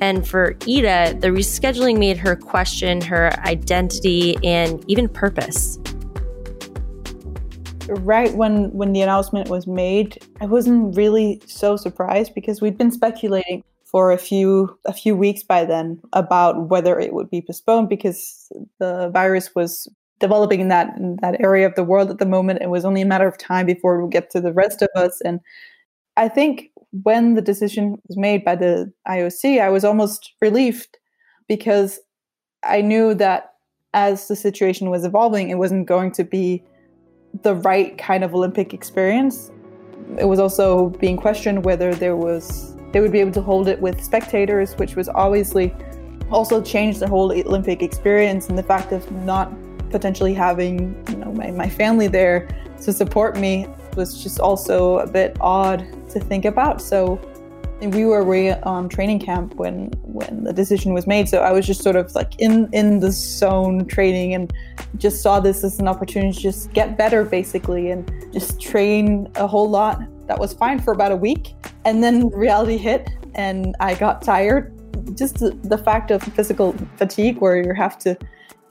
And 0.00 0.26
for 0.26 0.56
Ida, 0.62 1.16
the 1.20 1.28
rescheduling 1.28 2.00
made 2.00 2.18
her 2.18 2.34
question 2.34 3.00
her 3.02 3.30
identity 3.46 4.38
and 4.42 4.84
even 4.90 5.08
purpose. 5.08 5.78
Right 7.90 8.34
when 8.34 8.70
when 8.72 8.92
the 8.92 9.02
announcement 9.02 9.48
was 9.48 9.66
made, 9.66 10.18
I 10.40 10.46
wasn't 10.46 10.96
really 10.96 11.42
so 11.46 11.76
surprised 11.76 12.34
because 12.34 12.60
we'd 12.60 12.78
been 12.78 12.92
speculating 12.92 13.64
for 13.84 14.12
a 14.12 14.18
few 14.18 14.78
a 14.84 14.92
few 14.92 15.16
weeks 15.16 15.42
by 15.42 15.64
then 15.64 16.00
about 16.12 16.68
whether 16.68 16.98
it 17.00 17.12
would 17.12 17.28
be 17.28 17.42
postponed 17.42 17.88
because 17.88 18.52
the 18.78 19.10
virus 19.12 19.54
was 19.54 19.88
developing 20.20 20.60
in 20.60 20.68
that 20.68 20.96
in 20.96 21.16
that 21.22 21.40
area 21.40 21.66
of 21.66 21.74
the 21.74 21.84
world 21.84 22.10
at 22.10 22.18
the 22.18 22.26
moment. 22.26 22.62
It 22.62 22.70
was 22.70 22.84
only 22.84 23.02
a 23.02 23.06
matter 23.06 23.26
of 23.26 23.38
time 23.38 23.66
before 23.66 23.98
it 23.98 24.02
would 24.02 24.12
get 24.12 24.30
to 24.30 24.40
the 24.40 24.52
rest 24.52 24.82
of 24.82 24.88
us. 24.94 25.20
And 25.22 25.40
I 26.16 26.28
think 26.28 26.70
when 27.02 27.34
the 27.34 27.42
decision 27.42 27.96
was 28.06 28.16
made 28.16 28.44
by 28.44 28.54
the 28.54 28.92
IOC, 29.08 29.60
I 29.60 29.70
was 29.70 29.84
almost 29.84 30.34
relieved 30.40 30.98
because 31.48 31.98
I 32.62 32.82
knew 32.82 33.14
that 33.14 33.54
as 33.94 34.28
the 34.28 34.36
situation 34.36 34.90
was 34.90 35.04
evolving, 35.04 35.50
it 35.50 35.58
wasn't 35.58 35.88
going 35.88 36.12
to 36.12 36.24
be 36.24 36.62
the 37.42 37.54
right 37.54 37.96
kind 37.98 38.24
of 38.24 38.34
Olympic 38.34 38.74
experience. 38.74 39.50
It 40.18 40.24
was 40.24 40.38
also 40.40 40.90
being 40.90 41.16
questioned 41.16 41.64
whether 41.64 41.94
there 41.94 42.16
was 42.16 42.74
they 42.92 43.00
would 43.00 43.12
be 43.12 43.20
able 43.20 43.32
to 43.32 43.42
hold 43.42 43.68
it 43.68 43.80
with 43.80 44.02
spectators, 44.02 44.74
which 44.74 44.96
was 44.96 45.08
obviously 45.10 45.72
also 46.30 46.60
changed 46.60 47.00
the 47.00 47.08
whole 47.08 47.32
Olympic 47.32 47.82
experience 47.82 48.48
and 48.48 48.58
the 48.58 48.62
fact 48.62 48.92
of 48.92 49.10
not 49.12 49.52
potentially 49.90 50.34
having 50.34 51.04
you 51.08 51.16
know 51.16 51.32
my, 51.32 51.50
my 51.50 51.68
family 51.68 52.06
there 52.06 52.48
to 52.82 52.92
support 52.92 53.36
me 53.36 53.66
was 53.96 54.22
just 54.22 54.38
also 54.38 54.98
a 54.98 55.06
bit 55.06 55.36
odd 55.40 55.84
to 56.08 56.20
think 56.20 56.44
about 56.44 56.80
so 56.80 57.20
we 57.80 58.04
were 58.04 58.18
away 58.18 58.52
on 58.52 58.84
um, 58.84 58.88
training 58.88 59.20
camp 59.20 59.54
when 59.54 59.88
when 60.02 60.44
the 60.44 60.52
decision 60.52 60.92
was 60.92 61.06
made. 61.06 61.28
So 61.28 61.40
i 61.40 61.52
was 61.52 61.66
just 61.66 61.82
sort 61.82 61.96
of 61.96 62.14
like 62.14 62.38
in 62.38 62.68
in 62.72 63.00
the 63.00 63.10
zone 63.10 63.86
training 63.86 64.34
and 64.34 64.52
just 64.96 65.22
saw 65.22 65.40
this 65.40 65.64
as 65.64 65.78
an 65.78 65.88
opportunity 65.88 66.32
to 66.32 66.40
just 66.40 66.72
get 66.72 66.96
better 66.98 67.24
basically 67.24 67.90
and 67.90 68.10
just 68.32 68.60
train 68.60 69.28
a 69.36 69.46
whole 69.46 69.68
lot. 69.68 70.00
That 70.26 70.38
was 70.38 70.52
fine 70.52 70.78
for 70.80 70.92
about 70.92 71.12
a 71.12 71.16
week. 71.16 71.54
And 71.84 72.04
then 72.04 72.28
reality 72.28 72.76
hit 72.76 73.08
and 73.34 73.74
i 73.80 73.94
got 73.94 74.22
tired. 74.22 74.76
Just 75.16 75.38
the, 75.38 75.50
the 75.62 75.78
fact 75.78 76.10
of 76.10 76.22
physical 76.22 76.74
fatigue 76.96 77.38
where 77.38 77.56
you 77.56 77.74
have 77.74 77.98
to 78.00 78.16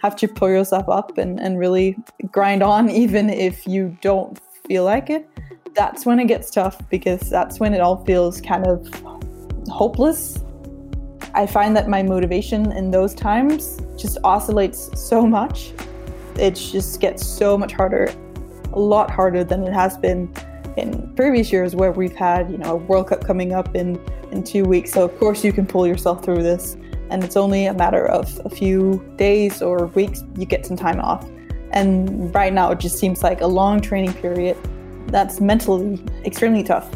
have 0.01 0.16
to 0.16 0.28
pull 0.28 0.50
yourself 0.50 0.88
up 0.88 1.18
and, 1.18 1.39
and 1.39 1.60
really 1.60 1.98
grind 2.32 2.63
on, 2.63 2.89
even 3.04 3.30
if 3.30 3.68
you 3.68 3.98
don't 4.01 4.39
feel 4.68 4.84
like 4.84 5.10
it, 5.10 5.28
that's 5.79 6.05
when 6.05 6.19
it 6.19 6.25
gets 6.25 6.51
tough 6.51 6.77
because 6.89 7.29
that's 7.29 7.57
when 7.62 7.74
it 7.74 7.79
all 7.79 8.03
feels 8.03 8.41
kind 8.41 8.67
of 8.67 8.86
hopeless. 9.69 10.38
I 11.33 11.45
find 11.45 11.74
that 11.77 11.88
my 11.88 12.03
motivation 12.03 12.74
in 12.74 12.91
those 12.91 13.15
times 13.15 13.77
just 13.98 14.17
oscillates 14.25 14.89
so 15.00 15.25
much. 15.25 15.71
it 16.36 16.55
just 16.55 17.00
gets 17.00 17.25
so 17.25 17.57
much 17.57 17.71
harder, 17.71 18.13
a 18.74 18.79
lot 18.79 19.09
harder 19.09 19.45
than 19.45 19.63
it 19.65 19.71
has 19.71 19.98
been 19.98 20.33
in 20.75 21.15
previous 21.15 21.50
years 21.50 21.77
where 21.77 21.93
we've 21.93 22.15
had, 22.15 22.51
you 22.51 22.57
know, 22.57 22.71
a 22.71 22.75
World 22.75 23.07
Cup 23.07 23.24
coming 23.24 23.53
up 23.53 23.74
in, 23.74 23.98
in 24.33 24.43
two 24.43 24.65
weeks. 24.65 24.91
So 24.91 25.05
of 25.05 25.17
course 25.17 25.45
you 25.45 25.53
can 25.53 25.65
pull 25.65 25.88
yourself 25.88 26.25
through 26.25 26.43
this. 26.43 26.75
And 27.09 27.24
it's 27.24 27.38
only 27.38 27.67
a 27.67 27.74
matter 27.74 28.05
of 28.05 28.38
a 28.43 28.50
few 28.50 29.01
days 29.15 29.62
or 29.62 29.86
weeks 29.88 30.25
you 30.36 30.45
get 30.45 30.65
some 30.65 30.75
time 30.75 31.00
off. 31.00 31.25
And 31.71 32.36
right 32.36 32.51
now 32.51 32.69
it 32.71 32.79
just 32.81 33.00
seems 33.00 33.24
like 33.24 33.39
a 33.39 33.48
long 33.48 33.79
training 33.79 34.13
period 34.15 34.57
that's 35.12 35.42
mentally 35.42 36.04
extremely 36.25 36.63
tough. 36.63 36.89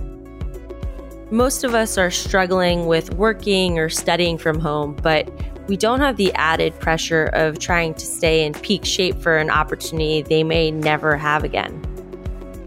Most 1.31 1.63
of 1.63 1.73
us 1.73 1.97
are 1.97 2.11
struggling 2.11 2.85
with 2.85 3.15
working 3.15 3.79
or 3.79 3.89
studying 3.89 4.37
from 4.37 4.59
home, 4.59 4.95
but 5.01 5.27
we 5.67 5.77
don't 5.77 5.99
have 5.99 6.17
the 6.17 6.31
added 6.33 6.77
pressure 6.79 7.25
of 7.33 7.57
trying 7.57 7.95
to 7.95 8.05
stay 8.05 8.45
in 8.45 8.53
peak 8.53 8.85
shape 8.85 9.19
for 9.19 9.37
an 9.37 9.49
opportunity 9.49 10.21
they 10.21 10.43
may 10.43 10.69
never 10.69 11.17
have 11.17 11.43
again. 11.43 11.81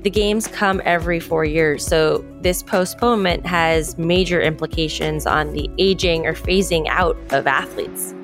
The 0.02 0.10
games 0.10 0.48
come 0.48 0.80
every 0.84 1.20
four 1.20 1.44
years, 1.44 1.86
so 1.86 2.24
this 2.40 2.62
postponement 2.62 3.44
has 3.46 3.98
major 3.98 4.40
implications 4.40 5.26
on 5.26 5.52
the 5.52 5.70
aging 5.78 6.26
or 6.26 6.32
phasing 6.32 6.86
out 6.88 7.16
of 7.30 7.46
athletes. 7.46 8.15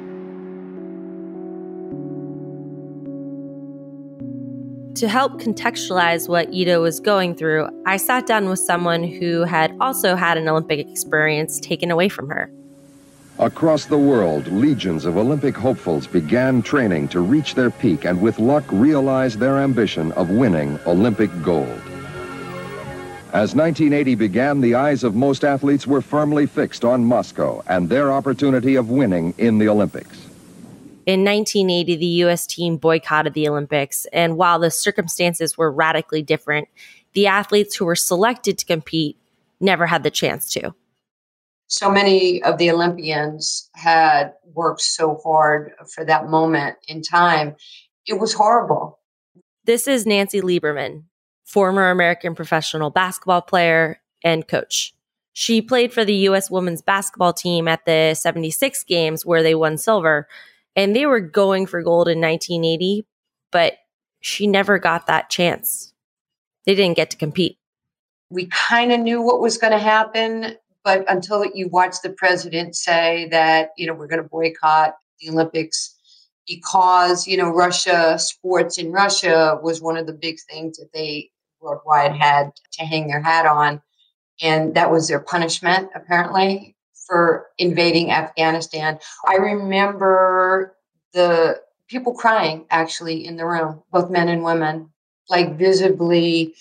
To 5.03 5.09
help 5.09 5.41
contextualize 5.41 6.29
what 6.29 6.55
Ida 6.55 6.79
was 6.79 7.01
going 7.01 7.35
through, 7.35 7.67
I 7.85 7.97
sat 7.97 8.25
down 8.25 8.49
with 8.49 8.61
someone 8.61 9.03
who 9.03 9.43
had 9.43 9.77
also 9.81 10.15
had 10.15 10.39
an 10.39 10.47
Olympic 10.47 10.79
experience 10.79 11.59
taken 11.59 11.91
away 11.91 12.09
from 12.09 12.29
her. 12.29 12.53
Across 13.41 13.87
the 13.87 13.99
world, 13.99 14.47
legions 14.47 15.05
of 15.05 15.17
Olympic 15.17 15.57
hopefuls 15.57 16.07
began 16.07 16.63
training 16.63 17.09
to 17.09 17.19
reach 17.19 17.57
their 17.57 17.69
peak 17.69 18.05
and 18.05 18.23
with 18.23 18.39
luck 18.39 18.63
realize 18.71 19.37
their 19.37 19.59
ambition 19.59 20.13
of 20.13 20.31
winning 20.31 20.79
Olympic 20.87 21.33
gold. 21.43 21.83
As 23.33 23.57
1980 23.57 24.15
began, 24.15 24.61
the 24.61 24.77
eyes 24.77 25.03
of 25.03 25.17
most 25.17 25.45
athletes 25.45 25.85
were 25.85 26.01
firmly 26.01 26.47
fixed 26.47 26.85
on 26.85 27.05
Moscow 27.05 27.61
and 27.67 27.89
their 27.89 28.13
opportunity 28.13 28.77
of 28.77 28.89
winning 28.91 29.35
in 29.39 29.59
the 29.59 29.69
Olympics. 29.69 30.29
In 31.07 31.25
1980, 31.25 31.97
the 31.97 32.07
U.S. 32.07 32.47
team 32.47 32.77
boycotted 32.77 33.35
the 33.35 33.49
Olympics, 33.49 34.07
and 34.13 34.37
while 34.37 34.59
the 34.59 34.71
circumstances 34.71 35.59
were 35.59 35.71
radically 35.71 36.23
different, 36.23 36.69
the 37.13 37.27
athletes 37.27 37.75
who 37.75 37.85
were 37.85 37.97
selected 37.97 38.59
to 38.59 38.65
compete 38.65 39.19
never 39.61 39.87
had 39.87 40.03
the 40.03 40.11
chance 40.11 40.53
to 40.53 40.75
so 41.73 41.91
many 41.91 42.43
of 42.43 42.59
the 42.59 42.71
Olympians 42.71 43.71
had 43.73 44.35
worked 44.53 44.83
so 44.83 45.19
hard 45.25 45.73
for 45.89 46.05
that 46.05 46.29
moment 46.29 46.77
in 46.87 47.01
time. 47.01 47.57
It 48.05 48.21
was 48.21 48.35
horrible. 48.35 49.01
This 49.65 49.89
is 49.89 50.05
Nancy 50.05 50.43
Lieberman, 50.43 51.05
former 51.45 51.91
American 51.91 52.35
professional 52.35 52.91
basketball 52.91 53.41
player 53.41 54.03
and 54.23 54.47
coach. 54.47 54.93
She 55.33 55.63
played 55.63 55.95
for 55.95 56.05
the 56.05 56.15
U.S. 56.29 56.51
women's 56.51 56.83
basketball 56.83 57.33
team 57.33 57.67
at 57.67 57.87
the 57.87 58.13
76 58.13 58.85
games 58.85 59.25
where 59.25 59.43
they 59.43 59.55
won 59.55 59.79
silver, 59.79 60.29
and 60.77 60.95
they 60.95 61.07
were 61.07 61.21
going 61.21 61.67
for 61.67 61.83
gold 61.83 62.09
in 62.09 62.21
1980, 62.21 63.07
but 63.51 63.75
she 64.21 64.47
never 64.47 64.79
got 64.79 65.07
that 65.07 65.31
chance. 65.31 65.93
They 66.67 66.75
didn't 66.75 66.97
get 66.97 67.11
to 67.11 67.17
compete. 67.17 67.59
We 68.31 68.47
kind 68.47 68.93
of 68.93 69.01
knew 69.01 69.21
what 69.21 69.41
was 69.41 69.59
going 69.59 69.73
to 69.73 69.79
happen 69.79 70.57
but 70.85 71.05
until 71.09 71.45
you 71.55 71.69
watch 71.69 71.97
the 72.03 72.11
president 72.11 72.77
say 72.77 73.29
that, 73.31 73.71
you 73.77 73.87
know, 73.87 73.95
we're 73.95 74.09
going 74.09 74.23
to 74.23 74.29
boycott 74.29 74.97
the 75.21 75.31
Olympics 75.31 75.97
because, 76.47 77.27
you 77.27 77.37
know, 77.37 77.51
Russia, 77.51 78.19
sports 78.19 78.79
in 78.79 78.91
Russia 78.91 79.59
was 79.63 79.81
one 79.81 79.97
of 79.97 80.07
the 80.07 80.13
big 80.13 80.39
things 80.51 80.79
that 80.79 80.93
they 80.93 81.31
worldwide 81.61 82.13
had 82.13 82.51
to 82.73 82.85
hang 82.85 83.07
their 83.07 83.23
hat 83.23 83.47
on. 83.47 83.81
And 84.41 84.75
that 84.75 84.91
was 84.91 85.07
their 85.07 85.21
punishment, 85.21 85.91
apparently, 85.95 86.75
for 87.07 87.47
invading 87.59 88.11
Afghanistan. 88.11 88.99
I 89.27 89.37
remember 89.37 90.77
the 91.13 91.61
people 91.89 92.15
crying 92.15 92.67
actually 92.71 93.27
in 93.27 93.37
the 93.37 93.47
room, 93.47 93.83
both 93.91 94.11
men 94.11 94.29
and 94.29 94.43
women, 94.43 94.91
like 95.29 95.59
visibly 95.59 96.55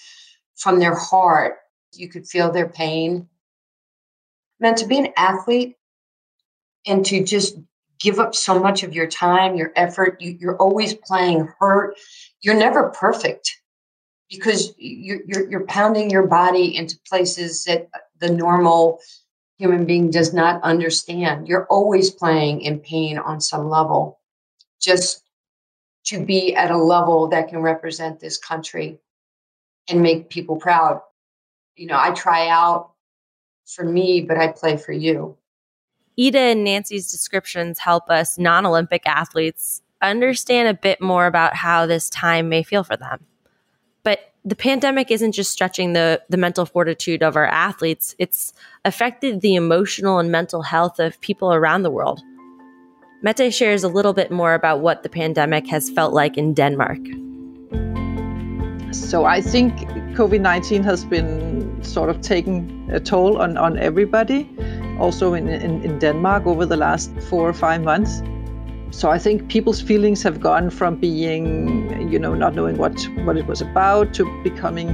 from 0.57 0.79
their 0.79 0.95
heart. 0.95 1.57
You 1.93 2.09
could 2.09 2.27
feel 2.27 2.51
their 2.51 2.69
pain 2.69 3.27
man, 4.61 4.75
to 4.75 4.87
be 4.87 4.99
an 4.99 5.09
athlete 5.17 5.75
and 6.85 7.05
to 7.07 7.23
just 7.23 7.57
give 7.99 8.19
up 8.19 8.33
so 8.33 8.59
much 8.59 8.83
of 8.83 8.93
your 8.93 9.07
time, 9.07 9.55
your 9.55 9.73
effort, 9.75 10.21
you, 10.21 10.49
are 10.49 10.57
always 10.57 10.93
playing 10.93 11.49
hurt. 11.59 11.95
You're 12.41 12.55
never 12.55 12.89
perfect 12.89 13.57
because 14.29 14.73
you're, 14.77 15.19
you're, 15.25 15.49
you're 15.49 15.65
pounding 15.65 16.09
your 16.09 16.25
body 16.25 16.75
into 16.75 16.97
places 17.07 17.65
that 17.65 17.89
the 18.19 18.29
normal 18.31 18.99
human 19.61 19.85
being 19.85 20.09
does 20.09 20.33
not 20.33 20.59
understand. 20.63 21.47
You're 21.47 21.67
always 21.67 22.09
playing 22.09 22.61
in 22.61 22.79
pain 22.79 23.19
on 23.19 23.39
some 23.39 23.69
level. 23.69 24.19
Just 24.81 25.23
to 26.05 26.25
be 26.25 26.55
at 26.55 26.71
a 26.71 26.77
level 26.77 27.27
that 27.27 27.47
can 27.47 27.59
represent 27.61 28.19
this 28.19 28.39
country 28.39 28.97
and 29.87 30.01
make 30.01 30.31
people 30.31 30.55
proud. 30.55 31.01
You 31.75 31.85
know, 31.85 31.97
I 31.99 32.09
try 32.09 32.47
out 32.47 32.93
for 33.67 33.85
me, 33.85 34.21
but 34.21 34.37
I 34.37 34.47
play 34.47 34.77
for 34.77 34.93
you. 34.93 35.37
Ida 36.19 36.39
and 36.39 36.63
Nancy's 36.63 37.11
descriptions 37.11 37.77
help 37.77 38.09
us 38.09 38.39
non 38.39 38.65
Olympic 38.65 39.03
athletes 39.05 39.83
understand 40.01 40.69
a 40.69 40.73
bit 40.73 40.99
more 40.99 41.27
about 41.27 41.55
how 41.55 41.85
this 41.85 42.09
time 42.09 42.49
may 42.49 42.63
feel 42.63 42.83
for 42.83 42.97
them. 42.97 43.27
But 44.03 44.30
the 44.43 44.55
pandemic 44.55 45.11
isn't 45.11 45.33
just 45.33 45.51
stretching 45.51 45.93
the, 45.93 46.21
the 46.29 46.37
mental 46.37 46.65
fortitude 46.65 47.21
of 47.21 47.35
our 47.35 47.45
athletes, 47.45 48.15
it's 48.17 48.53
affected 48.85 49.41
the 49.41 49.55
emotional 49.55 50.17
and 50.17 50.31
mental 50.31 50.63
health 50.63 50.99
of 50.99 51.19
people 51.21 51.53
around 51.53 51.83
the 51.83 51.91
world. 51.91 52.21
Mette 53.21 53.53
shares 53.53 53.83
a 53.83 53.87
little 53.87 54.13
bit 54.13 54.31
more 54.31 54.55
about 54.55 54.81
what 54.81 55.03
the 55.03 55.09
pandemic 55.09 55.67
has 55.67 55.91
felt 55.91 56.11
like 56.11 56.37
in 56.37 56.55
Denmark. 56.55 56.97
So 58.91 59.25
I 59.25 59.41
think 59.41 59.73
COVID 60.17 60.41
19 60.41 60.83
has 60.83 61.05
been 61.05 61.83
sort 61.83 62.09
of 62.09 62.21
taking 62.21 62.89
a 62.91 62.99
toll 62.99 63.37
on, 63.37 63.57
on 63.57 63.77
everybody, 63.77 64.49
also 64.99 65.35
in, 65.35 65.47
in, 65.47 65.83
in 65.83 65.99
Denmark 65.99 66.47
over 66.47 66.65
the 66.65 66.77
last 66.77 67.11
four 67.29 67.47
or 67.47 67.53
five 67.53 67.83
months. 67.83 68.23
So 68.91 69.09
I 69.09 69.17
think 69.17 69.49
people's 69.49 69.81
feelings 69.81 70.21
have 70.23 70.41
gone 70.41 70.69
from 70.69 70.97
being, 70.97 72.11
you 72.11 72.19
know, 72.19 72.33
not 72.33 72.55
knowing 72.55 72.77
what, 72.77 73.01
what 73.23 73.37
it 73.37 73.47
was 73.47 73.61
about 73.61 74.13
to 74.15 74.43
becoming 74.43 74.89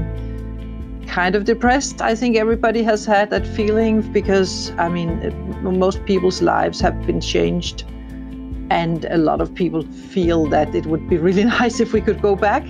kind 1.08 1.34
of 1.34 1.46
depressed. 1.46 2.00
I 2.00 2.13
think 2.13 2.38
everybody 2.38 2.84
has 2.84 3.06
had 3.06 3.32
that 3.32 3.48
feeling 3.48 4.01
because, 4.13 4.72
I 4.77 4.88
mean, 4.88 5.10
it, 5.24 5.34
most 5.63 6.06
people's 6.06 6.44
lives 6.44 6.80
have 6.82 7.08
been 7.08 7.20
changed. 7.20 7.86
And 8.70 9.06
a 9.06 9.18
lot 9.18 9.42
of 9.42 9.54
people 9.56 9.82
feel 9.82 10.46
that 10.50 10.75
it 10.75 10.86
would 10.86 11.10
be 11.10 11.18
really 11.18 11.44
nice 11.60 11.80
if 11.80 11.92
we 11.92 12.01
could 12.01 12.22
go 12.22 12.36
back 12.36 12.68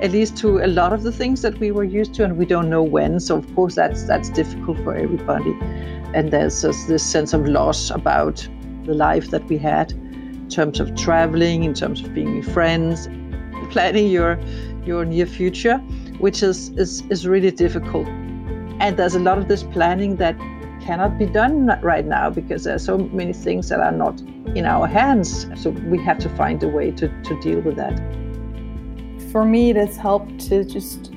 at 0.00 0.12
least 0.12 0.36
to 0.36 0.58
a 0.58 0.68
lot 0.68 0.92
of 0.92 1.02
the 1.02 1.10
things 1.10 1.42
that 1.42 1.58
we 1.58 1.72
were 1.72 1.82
used 1.82 2.14
to, 2.14 2.24
and 2.24 2.36
we 2.36 2.46
don't 2.46 2.70
know 2.70 2.84
when. 2.84 3.18
So 3.18 3.36
of 3.36 3.54
course 3.56 3.74
that's 3.74 4.04
that's 4.04 4.30
difficult 4.30 4.78
for 4.84 4.94
everybody. 4.94 5.56
And 6.14 6.30
there's 6.30 6.62
this 6.62 7.02
sense 7.02 7.34
of 7.34 7.48
loss 7.48 7.90
about 7.90 8.46
the 8.84 8.94
life 8.94 9.30
that 9.30 9.44
we 9.46 9.58
had 9.58 9.92
in 10.48 10.54
terms 10.54 10.80
of 10.80 10.94
traveling, 10.96 11.64
in 11.64 11.74
terms 11.74 12.00
of 12.02 12.14
being 12.14 12.38
with 12.38 12.52
friends, 12.52 13.08
planning 13.70 14.08
your 14.08 14.38
your 14.84 15.04
near 15.04 15.26
future, 15.26 15.76
which 16.18 16.42
is, 16.42 16.70
is, 16.70 17.02
is 17.10 17.26
really 17.26 17.50
difficult. 17.50 18.06
And 18.80 18.96
there's 18.96 19.14
a 19.14 19.20
lot 19.20 19.36
of 19.36 19.46
this 19.48 19.62
planning 19.62 20.16
that 20.16 20.34
cannot 20.80 21.18
be 21.18 21.26
done 21.26 21.66
right 21.82 22.06
now 22.06 22.30
because 22.30 22.64
there 22.64 22.74
are 22.74 22.78
so 22.78 22.96
many 22.96 23.34
things 23.34 23.68
that 23.68 23.80
are 23.80 23.92
not 23.92 24.18
in 24.54 24.64
our 24.64 24.86
hands. 24.86 25.46
So 25.62 25.70
we 25.70 26.02
have 26.04 26.18
to 26.20 26.30
find 26.30 26.62
a 26.62 26.68
way 26.68 26.90
to, 26.92 27.08
to 27.22 27.40
deal 27.42 27.60
with 27.60 27.76
that 27.76 28.00
for 29.30 29.44
me, 29.44 29.70
it 29.70 29.76
has 29.76 29.96
helped 29.96 30.40
to 30.48 30.64
just 30.64 31.12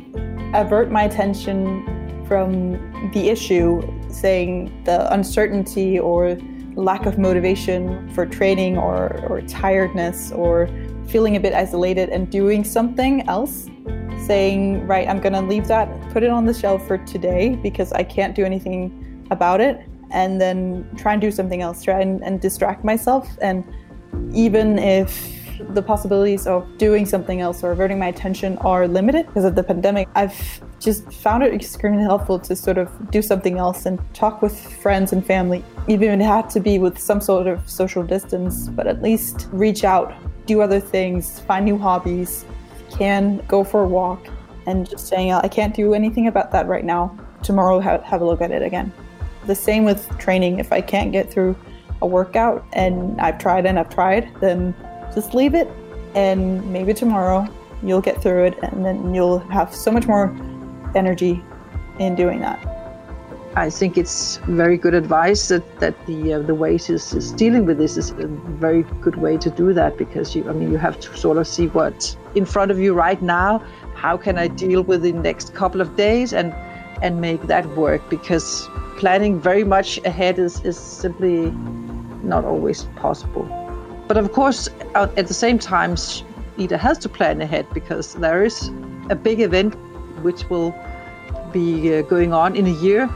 avert 0.53 0.91
my 0.91 1.03
attention 1.03 1.85
from 2.27 2.73
the 3.13 3.29
issue, 3.29 3.81
saying 4.09 4.83
the 4.83 5.11
uncertainty 5.13 5.99
or 5.99 6.37
lack 6.75 7.05
of 7.05 7.17
motivation 7.17 8.09
for 8.13 8.25
training 8.25 8.77
or, 8.77 9.19
or 9.27 9.41
tiredness 9.41 10.31
or 10.31 10.69
feeling 11.07 11.35
a 11.35 11.39
bit 11.39 11.53
isolated 11.53 12.09
and 12.09 12.29
doing 12.29 12.63
something 12.63 13.27
else. 13.27 13.67
Saying, 14.25 14.85
right, 14.85 15.07
I'm 15.07 15.19
going 15.19 15.33
to 15.33 15.41
leave 15.41 15.67
that, 15.67 15.87
put 16.11 16.23
it 16.23 16.29
on 16.29 16.45
the 16.45 16.53
shelf 16.53 16.85
for 16.87 16.99
today 16.99 17.55
because 17.55 17.91
I 17.91 18.03
can't 18.03 18.35
do 18.35 18.45
anything 18.45 19.25
about 19.31 19.61
it, 19.61 19.81
and 20.11 20.39
then 20.39 20.87
try 20.95 21.13
and 21.13 21.21
do 21.21 21.31
something 21.31 21.61
else, 21.61 21.83
try 21.83 22.01
and, 22.01 22.23
and 22.23 22.39
distract 22.39 22.83
myself. 22.83 23.27
And 23.41 23.65
even 24.31 24.77
if 24.77 25.40
the 25.69 25.81
possibilities 25.81 26.47
of 26.47 26.67
doing 26.77 27.05
something 27.05 27.41
else 27.41 27.63
or 27.63 27.71
averting 27.71 27.99
my 27.99 28.07
attention 28.07 28.57
are 28.59 28.87
limited 28.87 29.27
because 29.27 29.45
of 29.45 29.55
the 29.55 29.63
pandemic. 29.63 30.07
I've 30.15 30.61
just 30.79 31.11
found 31.13 31.43
it 31.43 31.53
extremely 31.53 32.03
helpful 32.03 32.39
to 32.39 32.55
sort 32.55 32.77
of 32.77 33.11
do 33.11 33.21
something 33.21 33.57
else 33.57 33.85
and 33.85 33.99
talk 34.13 34.41
with 34.41 34.59
friends 34.81 35.13
and 35.13 35.25
family, 35.25 35.63
even 35.87 36.09
if 36.09 36.19
it 36.19 36.23
had 36.23 36.49
to 36.51 36.59
be 36.59 36.79
with 36.79 36.97
some 36.99 37.21
sort 37.21 37.47
of 37.47 37.67
social 37.69 38.03
distance, 38.03 38.67
but 38.69 38.87
at 38.87 39.01
least 39.01 39.47
reach 39.51 39.83
out, 39.83 40.13
do 40.45 40.61
other 40.61 40.79
things, 40.79 41.39
find 41.41 41.65
new 41.65 41.77
hobbies, 41.77 42.45
can 42.89 43.37
go 43.47 43.63
for 43.63 43.83
a 43.83 43.87
walk 43.87 44.27
and 44.65 44.89
just 44.89 45.07
saying, 45.07 45.31
I 45.31 45.47
can't 45.47 45.73
do 45.73 45.93
anything 45.93 46.27
about 46.27 46.51
that 46.51 46.67
right 46.67 46.85
now. 46.85 47.17
Tomorrow, 47.43 47.79
have, 47.79 48.03
have 48.03 48.21
a 48.21 48.25
look 48.25 48.41
at 48.41 48.51
it 48.51 48.61
again. 48.61 48.91
The 49.45 49.55
same 49.55 49.83
with 49.83 50.07
training. 50.19 50.59
If 50.59 50.71
I 50.71 50.81
can't 50.81 51.11
get 51.11 51.31
through 51.31 51.55
a 52.01 52.07
workout 52.07 52.65
and 52.73 53.19
I've 53.19 53.37
tried 53.37 53.65
and 53.65 53.79
I've 53.79 53.89
tried, 53.89 54.31
then 54.39 54.75
just 55.13 55.33
leave 55.33 55.53
it 55.53 55.67
and 56.15 56.65
maybe 56.71 56.93
tomorrow 56.93 57.47
you'll 57.83 58.01
get 58.01 58.21
through 58.21 58.45
it 58.45 58.59
and 58.63 58.85
then 58.85 59.13
you'll 59.13 59.39
have 59.39 59.73
so 59.73 59.91
much 59.91 60.07
more 60.07 60.35
energy 60.95 61.43
in 61.99 62.15
doing 62.15 62.39
that. 62.41 62.67
I 63.55 63.69
think 63.69 63.97
it's 63.97 64.37
very 64.47 64.77
good 64.77 64.93
advice 64.93 65.49
that, 65.49 65.79
that 65.81 66.05
the 66.05 66.35
uh, 66.35 66.39
the 66.39 66.55
ways 66.55 66.89
is, 66.89 67.13
is 67.13 67.33
dealing 67.33 67.65
with 67.65 67.77
this 67.77 67.97
is 67.97 68.11
a 68.11 68.27
very 68.27 68.83
good 69.01 69.17
way 69.17 69.37
to 69.37 69.49
do 69.49 69.73
that 69.73 69.97
because 69.97 70.33
you 70.33 70.49
I 70.49 70.53
mean 70.53 70.71
you 70.71 70.77
have 70.77 70.97
to 71.01 71.17
sort 71.17 71.37
of 71.37 71.45
see 71.45 71.67
what's 71.67 72.15
in 72.33 72.45
front 72.45 72.71
of 72.71 72.79
you 72.79 72.93
right 72.93 73.21
now. 73.21 73.57
How 73.93 74.15
can 74.15 74.37
I 74.37 74.47
deal 74.47 74.83
with 74.83 75.01
the 75.01 75.11
next 75.11 75.53
couple 75.53 75.81
of 75.81 75.97
days 75.97 76.31
and 76.31 76.53
and 77.01 77.19
make 77.19 77.41
that 77.47 77.65
work 77.75 78.09
because 78.09 78.69
planning 78.97 79.39
very 79.39 79.65
much 79.65 79.97
ahead 80.05 80.39
is, 80.39 80.63
is 80.63 80.77
simply 80.77 81.51
not 82.23 82.45
always 82.45 82.83
possible. 82.95 83.60
But 84.11 84.17
of 84.17 84.33
course, 84.33 84.67
at 84.93 85.25
the 85.29 85.33
same 85.33 85.57
time, 85.57 85.95
Ida 86.59 86.77
has 86.77 86.97
to 86.97 87.07
plan 87.07 87.39
ahead 87.39 87.65
because 87.73 88.15
there 88.15 88.43
is 88.43 88.69
a 89.09 89.15
big 89.15 89.39
event 89.39 89.73
which 90.21 90.49
will 90.49 90.75
be 91.53 91.95
uh, 91.95 92.01
going 92.01 92.33
on 92.33 92.57
in 92.57 92.67
a 92.67 92.75
year. 92.83 93.09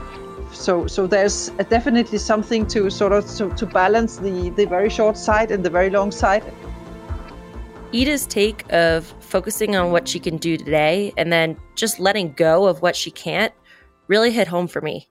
So, 0.53 0.87
so 0.87 1.05
there's 1.05 1.49
definitely 1.67 2.17
something 2.17 2.65
to 2.67 2.89
sort 2.89 3.11
of 3.11 3.27
to, 3.35 3.49
to 3.55 3.65
balance 3.65 4.19
the, 4.19 4.51
the 4.51 4.63
very 4.67 4.89
short 4.89 5.17
side 5.17 5.51
and 5.51 5.65
the 5.65 5.69
very 5.69 5.89
long 5.89 6.11
side. 6.11 6.45
Ida's 7.93 8.25
take 8.25 8.63
of 8.71 9.05
focusing 9.19 9.75
on 9.75 9.91
what 9.91 10.07
she 10.07 10.21
can 10.21 10.37
do 10.37 10.55
today 10.55 11.11
and 11.17 11.29
then 11.29 11.57
just 11.75 11.99
letting 11.99 12.31
go 12.31 12.67
of 12.67 12.81
what 12.81 12.95
she 12.95 13.11
can't 13.11 13.51
really 14.07 14.31
hit 14.31 14.47
home 14.47 14.69
for 14.69 14.79
me. 14.79 15.09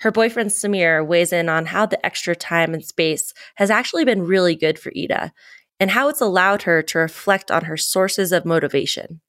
Her 0.00 0.12
boyfriend 0.12 0.50
Samir 0.50 1.04
weighs 1.04 1.32
in 1.32 1.48
on 1.48 1.66
how 1.66 1.86
the 1.86 2.04
extra 2.06 2.36
time 2.36 2.72
and 2.72 2.84
space 2.84 3.34
has 3.56 3.70
actually 3.70 4.04
been 4.04 4.22
really 4.22 4.54
good 4.54 4.78
for 4.78 4.92
Ida 4.96 5.32
and 5.80 5.90
how 5.90 6.08
it's 6.08 6.20
allowed 6.20 6.62
her 6.62 6.82
to 6.82 6.98
reflect 6.98 7.50
on 7.50 7.64
her 7.64 7.76
sources 7.76 8.32
of 8.32 8.44
motivation. 8.44 9.20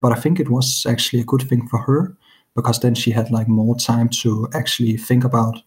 But 0.00 0.12
I 0.12 0.16
think 0.16 0.40
it 0.40 0.50
was 0.50 0.84
actually 0.88 1.20
a 1.20 1.24
good 1.24 1.42
thing 1.42 1.68
for 1.68 1.78
her 1.78 2.16
because 2.56 2.80
then 2.80 2.94
she 2.94 3.12
had 3.12 3.30
like 3.30 3.48
more 3.48 3.76
time 3.76 4.08
to 4.08 4.48
actually 4.54 4.96
think 4.96 5.24
about 5.24 5.62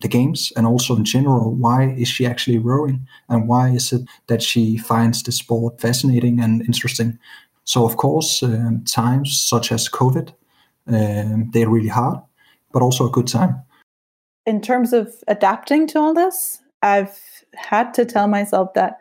the 0.00 0.08
games 0.08 0.52
and 0.56 0.66
also 0.66 0.96
in 0.96 1.04
general 1.04 1.54
why 1.54 1.84
is 1.96 2.08
she 2.08 2.26
actually 2.26 2.58
rowing 2.58 3.06
and 3.28 3.48
why 3.48 3.68
is 3.70 3.92
it 3.92 4.02
that 4.26 4.42
she 4.42 4.76
finds 4.76 5.22
the 5.22 5.32
sport 5.32 5.80
fascinating 5.80 6.40
and 6.40 6.62
interesting 6.62 7.18
so 7.64 7.84
of 7.84 7.96
course 7.96 8.42
um, 8.42 8.82
times 8.84 9.40
such 9.40 9.70
as 9.70 9.88
covid 9.88 10.34
um, 10.88 11.48
they're 11.52 11.70
really 11.70 11.88
hard 11.88 12.18
but 12.72 12.82
also 12.82 13.06
a 13.06 13.10
good 13.10 13.28
time 13.28 13.62
in 14.46 14.60
terms 14.60 14.92
of 14.92 15.12
adapting 15.28 15.86
to 15.88 15.98
all 15.98 16.14
this, 16.14 16.60
I've 16.82 17.18
had 17.54 17.94
to 17.94 18.04
tell 18.04 18.28
myself 18.28 18.74
that 18.74 18.98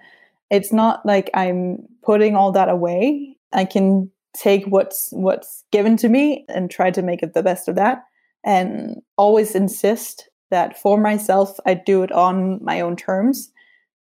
it's 0.50 0.72
not 0.72 1.06
like 1.06 1.30
I'm 1.34 1.88
putting 2.04 2.36
all 2.36 2.52
that 2.52 2.70
away. 2.70 3.36
I 3.52 3.66
can 3.66 4.10
take 4.36 4.66
what's 4.66 5.10
what's 5.12 5.64
given 5.72 5.98
to 5.98 6.10
me 6.10 6.46
and 6.50 6.70
try 6.70 6.92
to 6.92 7.02
make 7.02 7.22
it 7.22 7.34
the 7.34 7.44
best 7.44 7.68
of 7.68 7.76
that 7.76 8.04
and 8.44 9.02
always 9.18 9.56
insist 9.56 10.30
that 10.50 10.80
for 10.80 10.98
myself 10.98 11.60
I 11.66 11.76
do 11.76 12.04
it 12.04 12.12
on 12.12 12.64
my 12.64 12.82
own 12.82 12.96
terms 12.96 13.52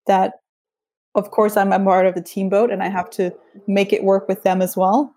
that 0.07 0.35
of 1.15 1.31
course 1.31 1.57
I'm 1.57 1.73
a 1.73 1.79
part 1.79 2.05
of 2.05 2.15
the 2.15 2.21
team 2.21 2.47
boat 2.47 2.71
and 2.71 2.81
I 2.81 2.87
have 2.87 3.09
to 3.11 3.31
make 3.67 3.91
it 3.91 4.05
work 4.05 4.27
with 4.29 4.43
them 4.43 4.61
as 4.61 4.77
well 4.77 5.13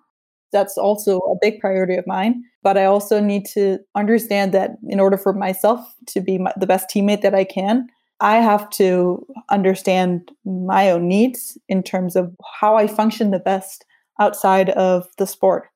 that's 0.54 0.78
also 0.78 1.18
a 1.18 1.36
big 1.42 1.60
priority 1.60 1.96
of 1.96 2.06
mine. 2.06 2.42
But 2.62 2.78
I 2.78 2.86
also 2.86 3.20
need 3.20 3.44
to 3.46 3.78
understand 3.94 4.54
that 4.54 4.70
in 4.88 5.00
order 5.00 5.18
for 5.18 5.34
myself 5.34 5.80
to 6.06 6.20
be 6.22 6.38
my, 6.38 6.52
the 6.58 6.66
best 6.66 6.88
teammate 6.88 7.20
that 7.20 7.34
I 7.34 7.44
can, 7.44 7.88
I 8.20 8.36
have 8.36 8.70
to 8.70 9.26
understand 9.50 10.30
my 10.46 10.90
own 10.90 11.08
needs 11.08 11.58
in 11.68 11.82
terms 11.82 12.16
of 12.16 12.34
how 12.60 12.76
I 12.76 12.86
function 12.86 13.32
the 13.32 13.38
best 13.38 13.84
outside 14.18 14.70
of 14.70 15.08
the 15.18 15.26
sport. 15.26 15.68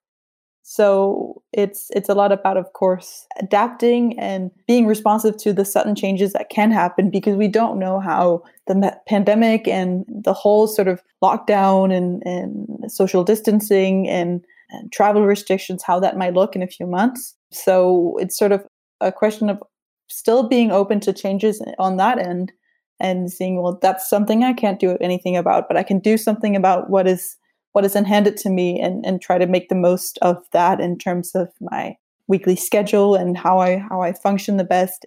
So 0.62 1.42
it's 1.54 1.88
it's 1.96 2.10
a 2.10 2.14
lot 2.14 2.30
about, 2.30 2.58
of 2.58 2.74
course, 2.74 3.26
adapting 3.40 4.18
and 4.18 4.50
being 4.66 4.86
responsive 4.86 5.38
to 5.38 5.54
the 5.54 5.64
sudden 5.64 5.94
changes 5.94 6.34
that 6.34 6.50
can 6.50 6.70
happen 6.70 7.08
because 7.08 7.36
we 7.36 7.48
don't 7.48 7.78
know 7.78 8.00
how 8.00 8.42
the 8.66 8.94
pandemic 9.06 9.66
and 9.66 10.04
the 10.08 10.34
whole 10.34 10.66
sort 10.66 10.86
of 10.86 11.02
lockdown 11.22 11.90
and, 11.90 12.22
and 12.26 12.92
social 12.92 13.24
distancing 13.24 14.08
and 14.08 14.44
and 14.70 14.92
travel 14.92 15.24
restrictions, 15.24 15.82
how 15.82 16.00
that 16.00 16.16
might 16.16 16.34
look 16.34 16.54
in 16.54 16.62
a 16.62 16.68
few 16.68 16.86
months. 16.86 17.34
So 17.52 18.16
it's 18.20 18.36
sort 18.36 18.52
of 18.52 18.66
a 19.00 19.12
question 19.12 19.48
of 19.48 19.62
still 20.08 20.48
being 20.48 20.70
open 20.70 21.00
to 21.00 21.12
changes 21.12 21.62
on 21.78 21.96
that 21.96 22.18
end 22.18 22.52
and 23.00 23.30
seeing, 23.30 23.62
well, 23.62 23.78
that's 23.80 24.08
something 24.08 24.42
I 24.42 24.52
can't 24.52 24.80
do 24.80 24.96
anything 25.00 25.36
about, 25.36 25.68
but 25.68 25.76
I 25.76 25.82
can 25.82 26.00
do 26.00 26.16
something 26.16 26.56
about 26.56 26.90
what 26.90 27.06
is 27.06 27.36
what 27.72 27.84
is 27.84 27.94
handed 27.94 28.36
to 28.38 28.50
me 28.50 28.80
and, 28.80 29.04
and 29.06 29.20
try 29.20 29.38
to 29.38 29.46
make 29.46 29.68
the 29.68 29.74
most 29.74 30.18
of 30.20 30.44
that 30.52 30.80
in 30.80 30.98
terms 30.98 31.32
of 31.34 31.48
my 31.60 31.96
weekly 32.26 32.56
schedule 32.56 33.14
and 33.14 33.36
how 33.36 33.58
I 33.60 33.78
how 33.78 34.00
I 34.00 34.12
function 34.12 34.56
the 34.56 34.64
best. 34.64 35.06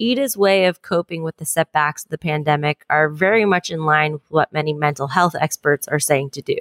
Ida's 0.00 0.36
way 0.36 0.66
of 0.66 0.82
coping 0.82 1.22
with 1.22 1.36
the 1.36 1.44
setbacks 1.44 2.04
of 2.04 2.10
the 2.10 2.18
pandemic 2.18 2.84
are 2.88 3.08
very 3.08 3.44
much 3.44 3.70
in 3.70 3.84
line 3.84 4.12
with 4.12 4.22
what 4.28 4.52
many 4.52 4.72
mental 4.72 5.08
health 5.08 5.34
experts 5.38 5.88
are 5.88 5.98
saying 5.98 6.30
to 6.30 6.42
do 6.42 6.56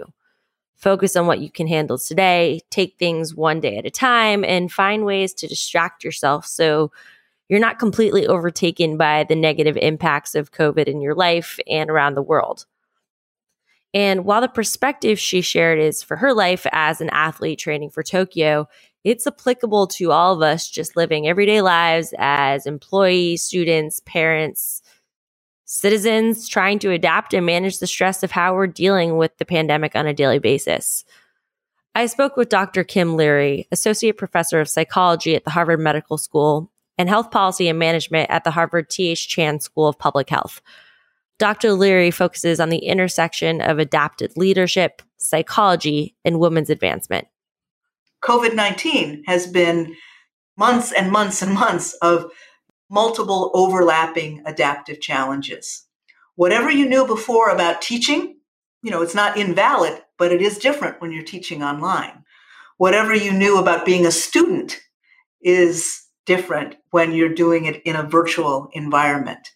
focus 0.78 1.16
on 1.16 1.28
what 1.28 1.40
you 1.40 1.52
can 1.52 1.68
handle 1.68 1.98
today, 1.98 2.62
take 2.70 2.98
things 2.98 3.36
one 3.36 3.60
day 3.60 3.78
at 3.78 3.86
a 3.86 3.92
time, 3.92 4.46
and 4.46 4.72
find 4.72 5.04
ways 5.06 5.34
to 5.34 5.48
distract 5.48 6.04
yourself 6.04 6.46
so 6.46 6.92
you're 7.50 7.60
not 7.60 7.80
completely 7.80 8.28
overtaken 8.28 8.98
by 8.98 9.24
the 9.24 9.36
negative 9.36 9.78
impacts 9.78 10.36
of 10.36 10.52
COVID 10.52 10.86
in 10.86 11.02
your 11.02 11.16
life 11.16 11.60
and 11.68 11.90
around 11.90 12.16
the 12.16 12.22
world. 12.22 12.66
And 13.94 14.26
while 14.26 14.42
the 14.42 14.48
perspective 14.48 15.18
she 15.18 15.42
shared 15.42 15.80
is 15.80 16.04
for 16.04 16.18
her 16.18 16.34
life 16.34 16.68
as 16.72 17.02
an 17.02 17.10
athlete 17.12 17.58
training 17.58 17.90
for 17.90 18.04
Tokyo, 18.04 18.68
it's 19.04 19.26
applicable 19.26 19.88
to 19.88 20.12
all 20.12 20.36
of 20.36 20.42
us 20.42 20.70
just 20.70 20.98
living 20.98 21.28
everyday 21.28 21.62
lives 21.62 22.14
as 22.20 22.66
employees, 22.66 23.42
students, 23.42 24.02
parents, 24.06 24.82
citizens 25.68 26.48
trying 26.48 26.80
to 26.80 26.92
adapt 26.92 27.34
and 27.34 27.46
manage 27.46 27.80
the 27.80 27.88
stress 27.88 28.24
of 28.24 28.32
how 28.32 28.56
we're 28.56 28.68
dealing 28.68 29.18
with 29.18 29.38
the 29.38 29.46
pandemic 29.46 29.96
on 29.96 30.08
a 30.08 30.14
daily 30.14 30.40
basis. 30.40 31.04
I 31.94 32.06
spoke 32.06 32.38
with 32.38 32.50
Dr. 32.50 32.84
Kim 32.84 33.16
Leary, 33.16 33.68
Associate 33.72 34.18
Professor 34.18 34.62
of 34.62 34.70
Psychology 34.70 35.36
at 35.36 35.44
the 35.44 35.52
Harvard 35.52 35.82
Medical 35.82 36.18
School 36.18 36.72
and 36.98 37.10
Health 37.10 37.32
Policy 37.32 37.68
and 37.68 37.78
Management 37.78 38.30
at 38.30 38.46
the 38.46 38.52
Harvard 38.52 38.90
T.H. 38.90 39.28
Chan 39.28 39.60
School 39.60 39.88
of 39.88 40.00
Public 40.00 40.30
Health. 40.30 40.62
Dr. 41.38 41.74
Leary 41.74 42.12
focuses 42.12 42.60
on 42.60 42.70
the 42.70 42.80
intersection 42.80 43.62
of 43.62 43.78
adaptive 43.78 44.38
leadership, 44.38 45.02
psychology, 45.18 46.16
and 46.24 46.40
women's 46.40 46.70
advancement. 46.70 47.28
COVID 48.24 48.56
19 48.56 49.24
has 49.28 49.46
been 49.46 49.96
months 50.58 50.94
and 50.94 51.12
months 51.12 51.42
and 51.42 51.54
months 51.54 51.94
of 51.96 52.32
multiple 52.90 53.52
overlapping 53.54 54.42
adaptive 54.46 55.02
challenges. 55.02 55.86
Whatever 56.36 56.72
you 56.72 56.88
knew 56.88 57.06
before 57.06 57.50
about 57.50 57.82
teaching, 57.82 58.38
you 58.84 58.92
know, 58.92 59.02
it's 59.02 59.16
not 59.16 59.38
invalid, 59.38 60.02
but 60.18 60.32
it 60.32 60.42
is 60.42 60.58
different 60.58 61.02
when 61.02 61.12
you're 61.12 61.24
teaching 61.24 61.64
online. 61.64 62.24
Whatever 62.78 63.16
you 63.16 63.34
knew 63.34 63.58
about 63.58 63.86
being 63.86 64.06
a 64.06 64.12
student 64.12 64.80
is 65.42 66.04
different 66.26 66.76
when 66.92 67.12
you're 67.12 67.34
doing 67.34 67.66
it 67.66 67.82
in 67.84 67.96
a 67.96 68.04
virtual 68.04 68.70
environment. 68.74 69.50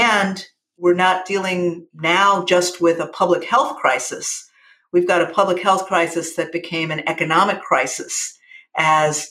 And 0.00 0.44
we're 0.78 0.94
not 0.94 1.26
dealing 1.26 1.86
now 1.92 2.44
just 2.44 2.80
with 2.80 3.00
a 3.00 3.08
public 3.08 3.44
health 3.44 3.76
crisis. 3.76 4.48
We've 4.92 5.08
got 5.08 5.22
a 5.22 5.32
public 5.32 5.62
health 5.62 5.86
crisis 5.86 6.36
that 6.36 6.52
became 6.52 6.90
an 6.90 7.06
economic 7.08 7.60
crisis 7.60 8.38
as 8.76 9.30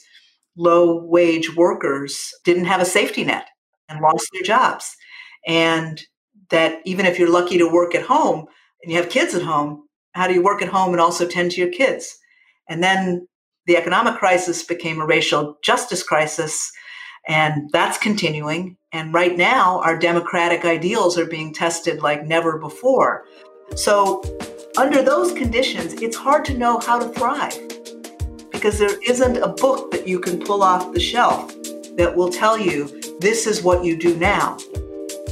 low 0.58 1.04
wage 1.04 1.54
workers 1.56 2.34
didn't 2.44 2.66
have 2.66 2.80
a 2.80 2.84
safety 2.84 3.24
net 3.24 3.46
and 3.88 4.00
lost 4.00 4.28
their 4.32 4.42
jobs. 4.42 4.94
And 5.46 6.02
that 6.50 6.80
even 6.84 7.06
if 7.06 7.18
you're 7.18 7.30
lucky 7.30 7.56
to 7.58 7.72
work 7.72 7.94
at 7.94 8.02
home 8.02 8.46
and 8.82 8.92
you 8.92 8.98
have 8.98 9.08
kids 9.08 9.34
at 9.34 9.42
home, 9.42 9.84
how 10.12 10.26
do 10.26 10.34
you 10.34 10.42
work 10.42 10.60
at 10.60 10.68
home 10.68 10.92
and 10.92 11.00
also 11.00 11.26
tend 11.26 11.52
to 11.52 11.60
your 11.60 11.70
kids? 11.70 12.18
And 12.68 12.82
then 12.82 13.26
the 13.66 13.76
economic 13.76 14.16
crisis 14.18 14.64
became 14.64 15.00
a 15.00 15.06
racial 15.06 15.56
justice 15.62 16.02
crisis, 16.02 16.72
and 17.28 17.68
that's 17.72 17.98
continuing. 17.98 18.76
And 18.92 19.12
right 19.12 19.36
now, 19.36 19.80
our 19.82 19.98
democratic 19.98 20.64
ideals 20.64 21.18
are 21.18 21.26
being 21.26 21.52
tested 21.52 22.00
like 22.00 22.24
never 22.24 22.58
before. 22.58 23.24
So, 23.76 24.22
under 24.78 25.02
those 25.02 25.32
conditions, 25.32 25.94
it's 25.94 26.16
hard 26.16 26.44
to 26.46 26.56
know 26.56 26.78
how 26.80 26.98
to 26.98 27.08
thrive 27.10 27.77
because 28.58 28.80
there 28.80 28.98
isn't 29.08 29.36
a 29.36 29.46
book 29.46 29.92
that 29.92 30.08
you 30.08 30.18
can 30.18 30.40
pull 30.40 30.64
off 30.64 30.92
the 30.92 30.98
shelf 30.98 31.54
that 31.96 32.14
will 32.16 32.28
tell 32.28 32.58
you 32.58 32.88
this 33.20 33.46
is 33.46 33.62
what 33.62 33.84
you 33.84 33.96
do 33.96 34.16
now. 34.16 34.56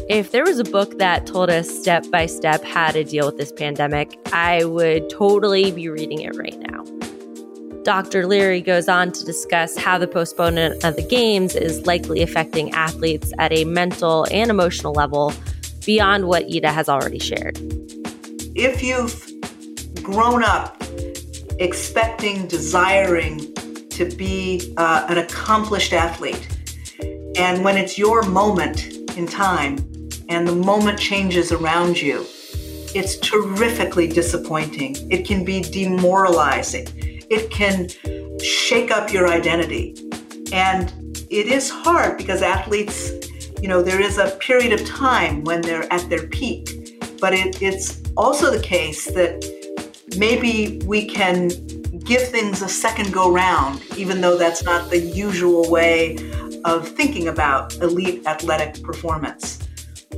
If 0.08 0.30
there 0.30 0.44
was 0.44 0.60
a 0.60 0.64
book 0.64 0.98
that 0.98 1.26
told 1.26 1.50
us 1.50 1.68
step 1.68 2.08
by 2.12 2.26
step 2.26 2.62
how 2.62 2.92
to 2.92 3.02
deal 3.02 3.26
with 3.26 3.36
this 3.36 3.50
pandemic, 3.50 4.16
I 4.32 4.64
would 4.64 5.10
totally 5.10 5.72
be 5.72 5.88
reading 5.88 6.20
it 6.20 6.36
right 6.36 6.56
now. 6.70 6.84
Dr. 7.82 8.28
Leary 8.28 8.60
goes 8.60 8.88
on 8.88 9.10
to 9.10 9.24
discuss 9.24 9.76
how 9.76 9.98
the 9.98 10.06
postponement 10.06 10.84
of 10.84 10.94
the 10.94 11.06
games 11.08 11.56
is 11.56 11.84
likely 11.84 12.22
affecting 12.22 12.70
athletes 12.74 13.32
at 13.40 13.52
a 13.52 13.64
mental 13.64 14.24
and 14.30 14.50
emotional 14.50 14.92
level 14.92 15.32
beyond 15.84 16.28
what 16.28 16.44
Ida 16.44 16.70
has 16.70 16.88
already 16.88 17.18
shared. 17.18 17.58
If 18.54 18.84
you've 18.84 19.20
grown 20.04 20.44
up 20.44 20.75
expecting, 21.58 22.46
desiring 22.46 23.54
to 23.90 24.10
be 24.16 24.74
uh, 24.76 25.06
an 25.08 25.18
accomplished 25.18 25.92
athlete, 25.92 26.48
and 27.36 27.64
when 27.64 27.76
it's 27.76 27.98
your 27.98 28.22
moment 28.22 28.86
in 29.16 29.26
time 29.26 29.76
and 30.28 30.46
the 30.46 30.54
moment 30.54 30.98
changes 30.98 31.52
around 31.52 32.00
you, 32.00 32.26
it's 32.94 33.16
terrifically 33.18 34.06
disappointing. 34.06 34.96
It 35.10 35.26
can 35.26 35.44
be 35.44 35.60
demoralizing 35.60 37.06
it 37.30 37.50
can 37.50 37.88
shake 38.40 38.90
up 38.90 39.12
your 39.12 39.28
identity. 39.28 39.94
And 40.52 40.92
it 41.30 41.46
is 41.46 41.70
hard 41.70 42.16
because 42.16 42.42
athletes, 42.42 43.10
you 43.60 43.68
know, 43.68 43.82
there 43.82 44.00
is 44.00 44.18
a 44.18 44.30
period 44.36 44.72
of 44.72 44.86
time 44.86 45.42
when 45.44 45.60
they're 45.60 45.90
at 45.92 46.08
their 46.08 46.26
peak. 46.28 46.98
But 47.20 47.34
it, 47.34 47.62
it's 47.62 48.02
also 48.16 48.50
the 48.50 48.62
case 48.62 49.06
that 49.06 49.42
maybe 50.16 50.80
we 50.84 51.06
can 51.06 51.48
give 51.98 52.28
things 52.28 52.62
a 52.62 52.68
second 52.68 53.12
go 53.12 53.32
round, 53.32 53.82
even 53.96 54.20
though 54.20 54.36
that's 54.36 54.62
not 54.62 54.90
the 54.90 54.98
usual 54.98 55.70
way 55.70 56.16
of 56.64 56.88
thinking 56.88 57.28
about 57.28 57.74
elite 57.76 58.26
athletic 58.26 58.82
performance. 58.82 59.58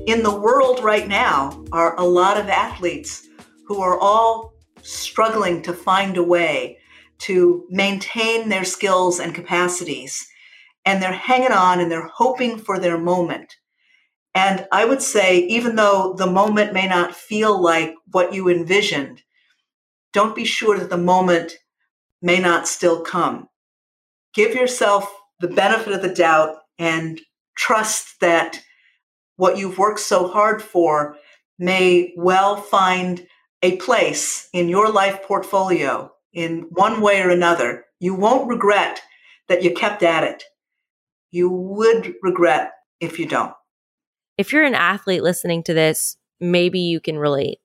In 0.07 0.23
the 0.23 0.39
world 0.39 0.83
right 0.83 1.09
now 1.09 1.65
are 1.73 1.99
a 1.99 2.05
lot 2.05 2.39
of 2.39 2.49
athletes 2.49 3.27
who 3.67 3.81
are 3.81 3.99
all 3.99 4.55
struggling 4.83 5.63
to 5.63 5.73
find 5.73 6.17
a 6.17 6.23
way 6.23 6.79
to 7.19 7.67
maintain 7.69 8.49
their 8.49 8.65
skills 8.65 9.19
and 9.19 9.35
capacities. 9.35 10.27
And 10.85 11.03
they're 11.03 11.13
hanging 11.13 11.53
on 11.53 11.81
and 11.81 11.91
they're 11.91 12.07
hoping 12.15 12.59
for 12.59 12.79
their 12.79 12.99
moment. 12.99 13.57
And 14.35 14.67
I 14.71 14.85
would 14.85 15.03
say, 15.03 15.41
even 15.41 15.77
though 15.77 16.15
the 16.17 16.27
moment 16.27 16.73
may 16.73 16.87
not 16.87 17.15
feel 17.15 17.61
like 17.61 17.93
what 18.13 18.33
you 18.33 18.49
envisioned, 18.49 19.23
don't 20.12 20.37
be 20.37 20.44
sure 20.44 20.79
that 20.79 20.90
the 20.90 20.97
moment 20.97 21.53
may 22.23 22.38
not 22.40 22.66
still 22.66 23.01
come. 23.03 23.49
Give 24.35 24.55
yourself 24.55 25.12
the 25.40 25.49
benefit 25.49 25.92
of 25.92 26.03
the 26.03 26.14
doubt 26.14 26.57
and 26.79 27.21
trust 27.57 28.21
that 28.21 28.61
what 29.37 29.57
you've 29.57 29.79
worked 29.79 30.01
so 30.01 30.29
hard 30.29 30.62
for 30.62 31.16
may 31.59 32.12
well 32.16 32.57
find 32.57 33.27
a 33.62 33.77
place 33.77 34.49
in 34.53 34.68
your 34.68 34.90
life 34.90 35.23
portfolio 35.23 36.12
in 36.33 36.66
one 36.71 37.01
way 37.01 37.21
or 37.21 37.31
another, 37.31 37.85
you 38.01 38.14
won't 38.14 38.49
regret 38.49 39.01
that 39.49 39.62
you 39.62 39.75
kept 39.75 40.03
at 40.03 40.25
it. 40.25 40.44
You 41.31 41.51
would 41.51 42.14
regret 42.23 42.73
if 43.01 43.18
you 43.18 43.27
don't. 43.27 43.55
If 44.37 44.53
you're 44.53 44.64
an 44.64 44.75
athlete 44.75 45.23
listening 45.23 45.64
to 45.64 45.75
this, 45.75 46.16
maybe 46.40 46.79
you 46.79 47.01
can 47.01 47.18
relate. 47.18 47.59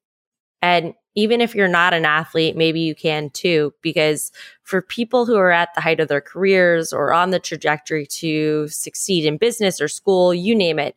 And 0.62 0.94
even 1.16 1.42
if 1.42 1.54
you're 1.54 1.68
not 1.68 1.94
an 1.94 2.06
athlete, 2.06 2.56
maybe 2.56 2.80
you 2.80 2.96
can 2.96 3.30
too, 3.30 3.74
because 3.82 4.32
for 4.64 4.82
people 4.82 5.26
who 5.26 5.36
are 5.36 5.52
at 5.52 5.70
the 5.76 5.82
height 5.82 6.00
of 6.00 6.08
their 6.08 6.22
careers 6.22 6.92
or 6.92 7.14
on 7.14 7.30
the 7.30 7.40
trajectory 7.40 8.06
to 8.08 8.68
succeed 8.68 9.26
in 9.26 9.38
business 9.38 9.80
or 9.80 9.88
school, 9.88 10.34
you 10.34 10.56
name 10.56 10.80
it, 10.80 10.96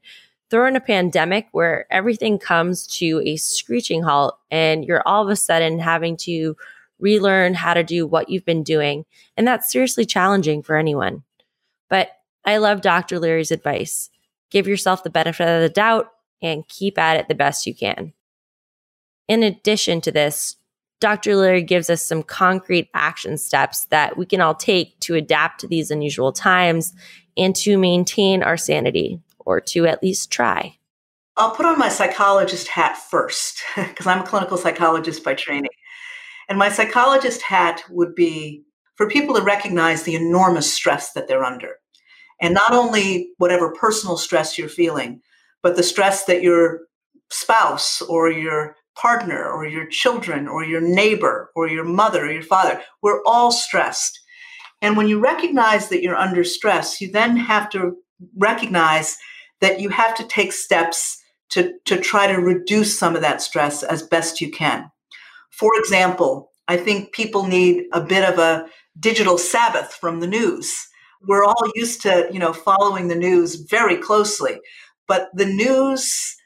throw 0.51 0.67
in 0.67 0.77
a 0.77 0.81
pandemic 0.81 1.49
where 1.53 1.87
everything 1.91 2.39
comes 2.39 2.87
to 2.87 3.21
a 3.25 3.37
screeching 3.37 4.03
halt 4.03 4.39
and 4.51 4.85
you're 4.85 5.03
all 5.07 5.23
of 5.23 5.29
a 5.29 5.37
sudden 5.37 5.79
having 5.79 6.17
to 6.17 6.57
relearn 6.99 7.53
how 7.53 7.75
to 7.75 7.85
do 7.85 8.07
what 8.07 8.31
you've 8.31 8.45
been 8.45 8.63
doing. 8.63 9.05
And 9.37 9.47
that's 9.47 9.71
seriously 9.71 10.07
challenging 10.07 10.63
for 10.63 10.77
anyone. 10.77 11.25
But 11.91 12.11
I 12.45 12.57
love 12.57 12.81
Dr. 12.81 13.19
Leary's 13.19 13.51
advice 13.51 14.11
give 14.51 14.69
yourself 14.69 15.03
the 15.03 15.11
benefit 15.11 15.49
of 15.49 15.61
the 15.61 15.69
doubt 15.69 16.11
and 16.41 16.67
keep 16.69 16.99
at 16.99 17.17
it 17.17 17.29
the 17.29 17.35
best 17.35 17.67
you 17.67 17.75
can. 17.75 18.13
In 19.29 19.43
addition 19.43 20.01
to 20.03 20.13
this, 20.13 20.57
Dr. 21.01 21.37
Leary 21.37 21.63
gives 21.63 21.91
us 21.91 22.03
some 22.03 22.23
concrete 22.23 22.89
action 22.95 23.37
steps 23.37 23.87
that 23.87 24.17
we 24.17 24.25
can 24.25 24.41
all 24.41 24.55
take 24.55 24.99
to 25.01 25.15
adapt 25.15 25.61
to 25.61 25.69
these 25.69 25.91
unusual 25.91 26.33
times 26.33 26.95
and 27.37 27.55
to 27.57 27.77
maintain 27.77 28.43
our 28.43 28.57
sanity, 28.57 29.21
or 29.39 29.61
to 29.61 29.87
at 29.87 30.03
least 30.03 30.31
try. 30.31 30.79
I'll 31.37 31.55
put 31.55 31.67
on 31.67 31.79
my 31.79 31.91
psychologist 31.91 32.69
hat 32.69 32.97
first, 32.97 33.63
because 33.77 34.07
I'm 34.07 34.23
a 34.23 34.27
clinical 34.27 34.57
psychologist 34.57 35.23
by 35.23 35.35
training. 35.35 35.71
And 36.49 36.59
my 36.59 36.71
psychologist 36.71 37.43
hat 37.43 37.83
would 37.91 38.15
be 38.15 38.63
for 38.95 39.09
people 39.09 39.35
to 39.35 39.43
recognize 39.43 40.05
the 40.05 40.15
enormous 40.15 40.73
stress 40.73 41.13
that 41.13 41.29
they're 41.29 41.45
under. 41.45 41.75
And 42.41 42.55
not 42.55 42.73
only 42.73 43.31
whatever 43.37 43.73
personal 43.73 44.17
stress 44.17 44.57
you're 44.57 44.69
feeling, 44.69 45.21
but 45.63 45.77
the 45.77 45.83
stress 45.83 46.25
that 46.25 46.43
your 46.43 46.81
spouse 47.31 48.01
or 48.03 48.31
your 48.31 48.77
partner 48.97 49.49
or 49.49 49.67
your 49.67 49.87
children 49.87 50.49
or 50.49 50.65
your 50.65 50.81
neighbor 50.81 51.51
or 51.55 51.69
your 51.69 51.85
mother 51.85 52.25
or 52.25 52.33
your 52.33 52.43
father, 52.43 52.81
we're 53.03 53.23
all 53.25 53.53
stressed. 53.53 54.21
And 54.83 54.97
when 54.97 55.09
you 55.09 55.19
recognize 55.19 55.89
that 55.89 56.03
you're 56.03 56.17
under 56.17 56.45
stress, 56.45 57.01
you 57.01 57.11
then 57.11 57.37
have 57.37 57.71
to 57.71 57.97
recognize 58.37 59.17
that 59.61 59.81
you 59.81 59.89
have 59.91 60.15
to 60.17 60.25
take 60.25 60.53
steps 60.53 61.23
to, 61.51 61.73
to 61.85 61.99
try 61.99 62.27
to 62.27 62.41
reduce 62.41 62.99
some 62.99 63.15
of 63.15 63.23
that 63.23 63.41
stress 63.41 63.83
as 63.83 64.03
best 64.03 64.41
you 64.41 64.51
can. 64.51 64.91
For 65.51 65.73
example, 65.79 66.51
I 66.69 66.77
think 66.77 67.13
people 67.13 67.47
need 67.47 67.85
a 67.93 68.01
bit 68.01 68.29
of 68.29 68.39
a 68.39 68.67
digital 68.99 69.39
Sabbath 69.39 69.95
from 69.95 70.21
the 70.21 70.27
news. 70.27 70.75
We're 71.23 71.45
all 71.45 71.71
used 71.75 72.03
to, 72.03 72.29
you 72.31 72.39
know, 72.39 72.53
following 72.53 73.09
the 73.09 73.15
news 73.15 73.55
very 73.55 73.97
closely, 73.97 74.61
but 75.07 75.29
the 75.35 75.47
news 75.47 76.37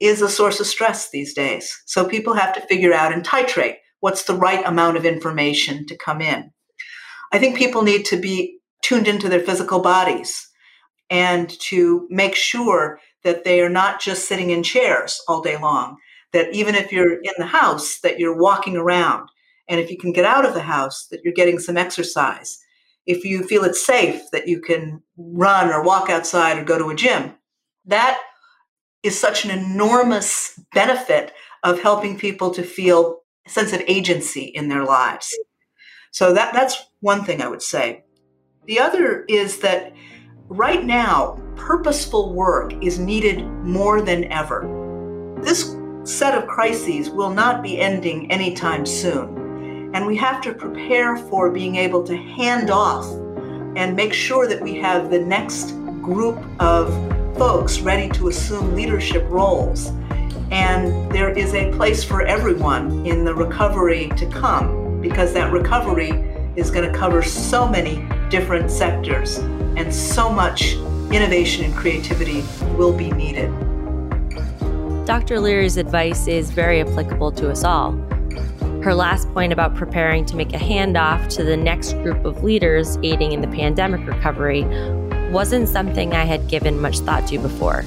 is 0.00 0.22
a 0.22 0.28
source 0.28 0.60
of 0.60 0.66
stress 0.66 1.10
these 1.10 1.34
days. 1.34 1.82
So 1.86 2.08
people 2.08 2.34
have 2.34 2.54
to 2.54 2.66
figure 2.66 2.92
out 2.92 3.12
and 3.12 3.24
titrate 3.24 3.76
what's 4.00 4.24
the 4.24 4.34
right 4.34 4.64
amount 4.66 4.96
of 4.96 5.04
information 5.04 5.86
to 5.86 5.96
come 5.96 6.20
in. 6.20 6.50
I 7.32 7.38
think 7.38 7.56
people 7.56 7.82
need 7.82 8.04
to 8.06 8.16
be 8.16 8.58
tuned 8.82 9.06
into 9.06 9.28
their 9.28 9.40
physical 9.40 9.80
bodies 9.80 10.48
and 11.10 11.50
to 11.60 12.06
make 12.10 12.34
sure 12.34 12.98
that 13.24 13.44
they 13.44 13.60
are 13.60 13.68
not 13.68 14.00
just 14.00 14.26
sitting 14.26 14.50
in 14.50 14.62
chairs 14.62 15.20
all 15.28 15.42
day 15.42 15.60
long, 15.60 15.96
that 16.32 16.52
even 16.54 16.74
if 16.74 16.90
you're 16.90 17.20
in 17.20 17.34
the 17.38 17.46
house 17.46 18.00
that 18.00 18.18
you're 18.18 18.36
walking 18.36 18.76
around 18.76 19.28
and 19.68 19.80
if 19.80 19.90
you 19.90 19.98
can 19.98 20.12
get 20.12 20.24
out 20.24 20.46
of 20.46 20.54
the 20.54 20.62
house 20.62 21.06
that 21.10 21.20
you're 21.22 21.34
getting 21.34 21.58
some 21.58 21.76
exercise 21.76 22.58
if 23.06 23.24
you 23.24 23.42
feel 23.42 23.64
it's 23.64 23.84
safe 23.84 24.22
that 24.32 24.46
you 24.46 24.60
can 24.60 25.02
run 25.16 25.70
or 25.70 25.82
walk 25.82 26.10
outside 26.10 26.58
or 26.58 26.64
go 26.64 26.78
to 26.78 26.90
a 26.90 26.94
gym 26.94 27.34
that 27.86 28.18
is 29.02 29.18
such 29.18 29.44
an 29.44 29.50
enormous 29.50 30.60
benefit 30.74 31.32
of 31.62 31.80
helping 31.80 32.18
people 32.18 32.50
to 32.50 32.62
feel 32.62 33.20
a 33.46 33.50
sense 33.50 33.72
of 33.72 33.82
agency 33.86 34.44
in 34.44 34.68
their 34.68 34.84
lives 34.84 35.36
so 36.10 36.32
that 36.32 36.52
that's 36.52 36.86
one 37.00 37.24
thing 37.24 37.42
i 37.42 37.48
would 37.48 37.62
say 37.62 38.04
the 38.66 38.78
other 38.78 39.24
is 39.28 39.60
that 39.60 39.92
right 40.48 40.84
now 40.84 41.40
purposeful 41.56 42.32
work 42.32 42.72
is 42.82 42.98
needed 42.98 43.44
more 43.62 44.02
than 44.02 44.24
ever 44.32 44.76
this 45.42 45.76
set 46.04 46.34
of 46.34 46.46
crises 46.46 47.10
will 47.10 47.30
not 47.30 47.62
be 47.62 47.78
ending 47.78 48.30
anytime 48.30 48.86
soon. 48.86 49.94
And 49.94 50.06
we 50.06 50.16
have 50.16 50.40
to 50.42 50.52
prepare 50.52 51.16
for 51.16 51.50
being 51.50 51.76
able 51.76 52.02
to 52.04 52.16
hand 52.16 52.70
off 52.70 53.06
and 53.76 53.96
make 53.96 54.12
sure 54.12 54.46
that 54.46 54.60
we 54.60 54.74
have 54.76 55.10
the 55.10 55.20
next 55.20 55.72
group 56.02 56.38
of 56.60 56.88
folks 57.40 57.80
ready 57.80 58.06
to 58.06 58.28
assume 58.28 58.74
leadership 58.74 59.24
roles. 59.30 59.92
And 60.50 61.10
there 61.10 61.30
is 61.30 61.54
a 61.54 61.72
place 61.72 62.04
for 62.04 62.20
everyone 62.20 63.06
in 63.06 63.24
the 63.24 63.34
recovery 63.34 64.10
to 64.18 64.26
come 64.26 65.00
because 65.00 65.32
that 65.32 65.50
recovery 65.50 66.10
is 66.56 66.70
going 66.70 66.92
to 66.92 66.98
cover 66.98 67.22
so 67.22 67.66
many 67.66 68.06
different 68.28 68.70
sectors 68.70 69.38
and 69.38 69.94
so 69.94 70.30
much 70.30 70.74
innovation 71.12 71.64
and 71.64 71.74
creativity 71.74 72.44
will 72.76 72.92
be 72.92 73.10
needed. 73.10 73.48
Dr. 75.06 75.40
Leary's 75.40 75.78
advice 75.78 76.26
is 76.26 76.50
very 76.50 76.82
applicable 76.82 77.32
to 77.32 77.50
us 77.50 77.64
all. 77.64 77.92
Her 78.82 78.92
last 78.94 79.32
point 79.32 79.50
about 79.50 79.74
preparing 79.74 80.26
to 80.26 80.36
make 80.36 80.52
a 80.52 80.58
handoff 80.58 81.30
to 81.36 81.44
the 81.44 81.56
next 81.56 81.94
group 82.02 82.22
of 82.26 82.44
leaders 82.44 82.98
aiding 83.02 83.32
in 83.32 83.40
the 83.40 83.48
pandemic 83.48 84.06
recovery 84.06 84.66
wasn't 85.30 85.68
something 85.68 86.12
I 86.12 86.24
had 86.24 86.48
given 86.48 86.80
much 86.80 86.98
thought 87.00 87.26
to 87.28 87.38
before. 87.38 87.84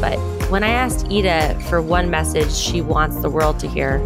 But 0.00 0.18
when 0.50 0.64
I 0.64 0.70
asked 0.70 1.06
Ida 1.10 1.58
for 1.68 1.80
one 1.80 2.10
message 2.10 2.52
she 2.52 2.80
wants 2.80 3.16
the 3.20 3.30
world 3.30 3.58
to 3.60 3.68
hear, 3.68 3.98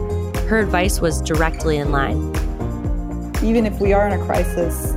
her 0.49 0.59
advice 0.59 1.01
was 1.01 1.21
directly 1.21 1.79
in 1.79 1.93
line. 1.93 2.19
Even 3.43 3.65
if 3.67 3.81
we 3.81 3.93
are 3.93 4.07
in 4.07 4.21
a 4.21 4.25
crisis, 4.25 4.93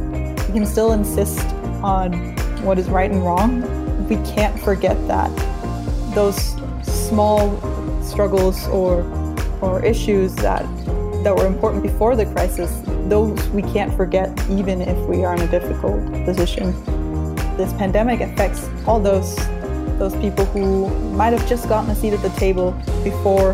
we 0.47 0.53
can 0.53 0.65
still 0.65 0.91
insist 0.91 1.45
on 1.81 2.35
what 2.63 2.77
is 2.77 2.89
right 2.89 3.09
and 3.09 3.23
wrong. 3.23 3.61
We 4.07 4.17
can't 4.33 4.59
forget 4.59 4.95
that 5.07 5.31
those 6.15 6.55
small 6.83 7.59
struggles 8.01 8.67
or 8.67 9.03
or 9.61 9.83
issues 9.83 10.33
that 10.35 10.65
that 11.23 11.35
were 11.35 11.47
important 11.47 11.83
before 11.83 12.15
the 12.15 12.25
crisis, 12.25 12.81
those 13.07 13.47
we 13.49 13.61
can't 13.61 13.93
forget 13.95 14.29
even 14.49 14.81
if 14.81 14.97
we 15.07 15.23
are 15.23 15.35
in 15.35 15.41
a 15.41 15.47
difficult 15.47 16.01
position. 16.23 16.73
This 17.57 17.71
pandemic 17.73 18.21
affects 18.21 18.69
all 18.85 18.99
those 18.99 19.35
those 19.97 20.15
people 20.17 20.43
who 20.45 20.89
might 21.11 21.31
have 21.31 21.47
just 21.47 21.69
gotten 21.69 21.89
a 21.89 21.95
seat 21.95 22.11
at 22.13 22.21
the 22.21 22.29
table 22.31 22.71
before 23.03 23.53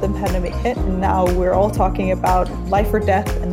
the 0.00 0.08
pandemic 0.08 0.54
hit 0.54 0.78
and 0.78 0.98
now 0.98 1.30
we're 1.34 1.52
all 1.52 1.70
talking 1.70 2.12
about 2.12 2.50
life 2.68 2.92
or 2.92 3.00
death 3.00 3.28
and 3.42 3.52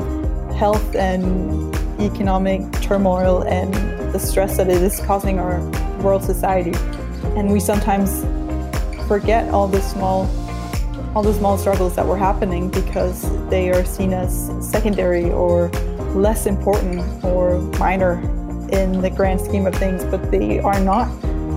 health 0.53 0.95
and 0.95 1.75
economic 1.99 2.71
turmoil 2.81 3.43
and 3.43 3.73
the 4.13 4.19
stress 4.19 4.57
that 4.57 4.69
it 4.69 4.81
is 4.81 4.99
causing 5.01 5.39
our 5.39 5.59
world 6.01 6.23
society. 6.23 6.73
And 7.35 7.51
we 7.51 7.59
sometimes 7.59 8.23
forget 9.07 9.49
all 9.49 9.67
the 9.67 9.81
small 9.81 10.29
all 11.13 11.23
the 11.23 11.33
small 11.33 11.57
struggles 11.57 11.93
that 11.95 12.05
were 12.05 12.15
happening 12.15 12.69
because 12.69 13.23
they 13.49 13.69
are 13.69 13.83
seen 13.83 14.13
as 14.13 14.49
secondary 14.61 15.29
or 15.29 15.67
less 16.15 16.45
important 16.45 17.01
or 17.21 17.59
minor 17.79 18.21
in 18.71 19.01
the 19.01 19.09
grand 19.09 19.41
scheme 19.41 19.65
of 19.65 19.75
things, 19.75 20.03
but 20.05 20.31
they 20.31 20.59
are 20.59 20.79
not. 20.79 21.09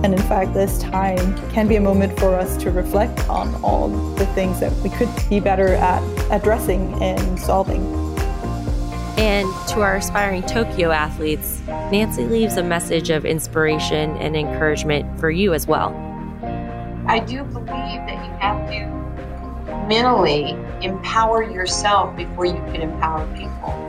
And 0.03 0.13
in 0.13 0.21
fact, 0.21 0.53
this 0.53 0.79
time 0.79 1.35
can 1.49 1.67
be 1.67 1.77
a 1.77 1.81
moment 1.81 2.19
for 2.19 2.35
us 2.35 2.57
to 2.57 2.69
reflect 2.69 3.27
on 3.29 3.55
all 3.63 3.89
the 4.15 4.25
things 4.27 4.59
that 4.59 4.71
we 4.83 4.89
could 4.89 5.09
be 5.29 5.39
better 5.39 5.69
at 5.69 6.03
addressing 6.31 6.93
and 7.01 7.39
solving. 7.39 7.83
And 9.17 9.47
to 9.69 9.81
our 9.81 9.95
aspiring 9.95 10.43
Tokyo 10.43 10.91
athletes, 10.91 11.61
Nancy 11.67 12.25
leaves 12.25 12.57
a 12.57 12.63
message 12.63 13.09
of 13.09 13.25
inspiration 13.25 14.17
and 14.17 14.35
encouragement 14.35 15.19
for 15.19 15.31
you 15.31 15.53
as 15.53 15.65
well. 15.65 15.89
I 17.07 17.19
do 17.19 17.43
believe 17.45 17.67
that 17.67 18.25
you 18.25 18.31
have 18.39 18.69
to 18.69 19.87
mentally 19.87 20.51
empower 20.85 21.43
yourself 21.43 22.15
before 22.17 22.45
you 22.45 22.53
can 22.53 22.81
empower 22.81 23.25
people. 23.35 23.84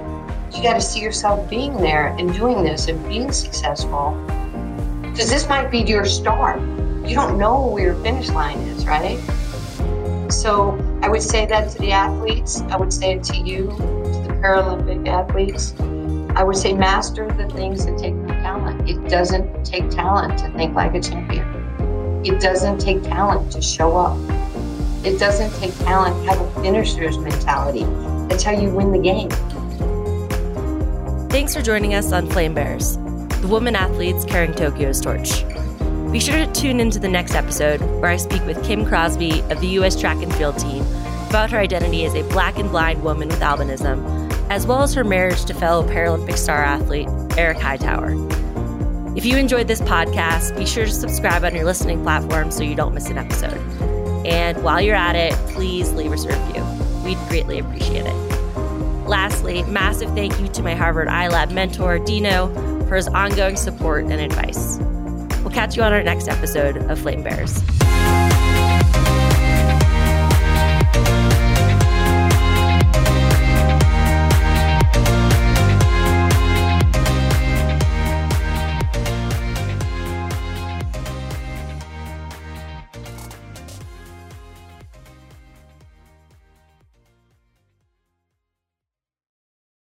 You 0.57 0.63
got 0.63 0.73
to 0.73 0.81
see 0.81 1.01
yourself 1.01 1.51
being 1.51 1.77
there 1.77 2.17
and 2.19 2.33
doing 2.33 2.65
this 2.65 2.89
and 2.89 3.07
being 3.07 3.31
successful. 3.31 4.19
Because 5.03 5.29
this 5.29 5.47
might 5.51 5.71
be 5.71 5.81
your 5.81 6.07
start. 6.07 6.59
You 7.07 7.15
don't 7.15 7.37
know 7.37 7.67
where 7.67 7.85
your 7.85 7.95
finish 7.97 8.31
line 8.31 8.59
is, 8.61 8.87
right? 8.87 9.19
So 10.33 10.79
I 11.03 11.11
would 11.11 11.21
say 11.21 11.45
that 11.45 11.71
to 11.73 11.79
the 11.79 11.93
athletes. 11.93 12.63
I 12.63 12.79
would 12.79 12.91
say 12.91 13.17
it 13.17 13.23
to 13.25 13.37
you, 13.37 13.67
to 13.67 14.25
the 14.27 14.39
Paralympic 14.43 15.07
athletes. 15.07 15.75
I 16.35 16.43
would 16.43 16.57
say 16.57 16.73
master 16.73 17.31
the 17.31 17.49
things 17.51 17.85
that 17.85 17.99
take 17.99 18.15
no 18.15 18.29
talent. 18.29 18.89
It 18.89 19.11
doesn't 19.11 19.65
take 19.65 19.91
talent 19.91 20.39
to 20.39 20.51
think 20.53 20.75
like 20.75 20.95
a 20.95 21.03
champion. 21.03 21.45
It 22.25 22.41
doesn't 22.41 22.79
take 22.79 23.03
talent 23.03 23.53
to 23.53 23.61
show 23.61 23.95
up. 23.95 24.17
It 25.05 25.19
doesn't 25.19 25.53
take 25.61 25.77
talent 25.81 26.17
to 26.25 26.31
have 26.33 26.41
a 26.41 26.63
finisher's 26.63 27.19
mentality. 27.19 27.85
That's 28.29 28.43
how 28.43 28.53
you 28.53 28.71
win 28.71 28.91
the 28.91 28.99
game. 28.99 29.29
Thanks 31.29 31.55
for 31.55 31.61
joining 31.61 31.95
us 31.95 32.13
on 32.13 32.31
Flame 32.31 32.55
Bearers, 32.55 32.97
the 32.97 33.49
women 33.49 33.77
athletes 33.77 34.25
carrying 34.25 34.55
Tokyo's 34.55 35.01
torch. 35.01 35.45
Be 36.11 36.21
sure 36.21 36.37
to 36.37 36.51
tune 36.53 36.81
into 36.81 36.99
the 36.99 37.09
next 37.09 37.35
episode 37.35 37.81
where 38.01 38.11
I 38.11 38.17
speak 38.17 38.45
with 38.47 38.57
Kym 38.59 38.89
Crosby 38.89 39.41
of 39.51 39.61
the 39.61 39.67
U.S. 39.69 40.01
track 40.01 40.23
and 40.23 40.35
field 40.37 40.59
team 40.59 40.83
about 41.29 41.51
her 41.51 41.59
identity 41.59 42.07
as 42.07 42.15
a 42.15 42.23
black 42.31 42.57
and 42.59 42.71
blind 42.71 43.03
woman 43.03 43.29
with 43.29 43.41
albinism, 43.41 44.33
as 44.51 44.67
well 44.67 44.83
as 44.83 44.95
her 44.95 45.05
marriage 45.05 45.45
to 45.47 45.53
fellow 45.55 45.87
Paralympic 45.87 46.37
star 46.37 46.63
athlete 46.63 47.09
Erik 47.37 47.59
Hightower. 47.59 48.15
If 49.17 49.27
you 49.27 49.37
enjoyed 49.37 49.69
this 49.69 49.81
podcast, 49.81 50.57
be 50.57 50.65
sure 50.65 50.87
to 50.87 50.93
subscribe 50.93 51.45
on 51.45 51.55
your 51.55 51.65
listening 51.65 52.03
platform 52.03 52.51
so 52.51 52.63
you 52.63 52.75
don't 52.75 52.95
miss 52.95 53.11
an 53.11 53.19
episode. 53.19 53.59
And 54.27 54.63
while 54.63 54.81
you're 54.81 54.95
at 54.95 55.17
it, 55.17 55.33
please 55.53 55.93
leave 55.93 56.13
us 56.13 56.25
a 56.25 56.29
review. 56.29 56.65
We'd 57.05 57.19
greatly 57.29 57.59
appreciate 57.59 58.07
it. 58.07 58.26
Lastly, 59.07 59.63
massive 59.65 60.11
thank 60.11 60.39
you 60.41 60.49
to 60.49 60.63
my 60.63 60.75
Harvard 60.75 61.09
iLab 61.09 61.53
mentor, 61.53 61.99
Dino, 61.99 62.49
for 62.89 62.97
his 62.97 63.09
ongoing 63.09 63.57
support 63.57 64.05
and 64.05 64.15
advice. 64.15 64.79
We'll 65.43 65.55
catch 65.55 65.77
you 65.77 65.83
on 65.83 65.93
our 65.93 66.03
next 66.03 66.29
episode 66.29 66.77
of 66.77 66.99
Flame 66.99 67.23
Bearers. 67.23 67.63